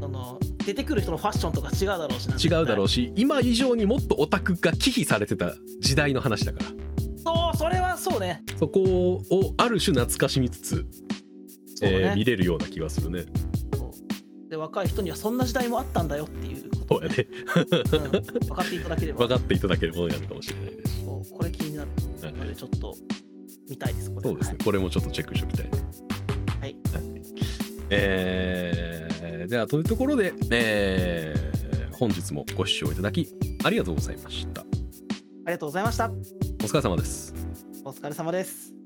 [0.00, 2.36] その出てくる人のファッションとか違うだろうしな。
[2.58, 6.66] 違うだろうしし今以上にもっとオタクが忌避されてた時代の話だから
[7.22, 8.42] そうそれはそうね。
[8.58, 10.86] そこをある種懐かしみつつ、
[11.76, 13.24] そうえーね、見れるような気がするね。
[14.48, 17.26] で若い人にはそんな時代もあったんだよっていうこそうやね。
[17.84, 19.18] と、うん、分かっていただければ。
[19.20, 21.38] 分かっていただけるものになるかもしれないですそう。
[21.38, 21.90] これ気になる
[22.22, 22.94] はいのでちょっと
[23.68, 24.28] 見たいですこれ。
[24.28, 25.70] そうですね、これもちょっとチェックしておきたいね。
[26.60, 26.76] はい。
[27.90, 31.50] えー、ではというところで、えー
[32.00, 33.28] 本日もご視聴いただき
[33.62, 34.62] ありがとうございました。
[34.62, 34.64] あ
[35.46, 36.10] りがとうございました。
[36.10, 36.12] お
[36.66, 37.34] 疲れ様です。
[37.84, 38.79] お疲れ様です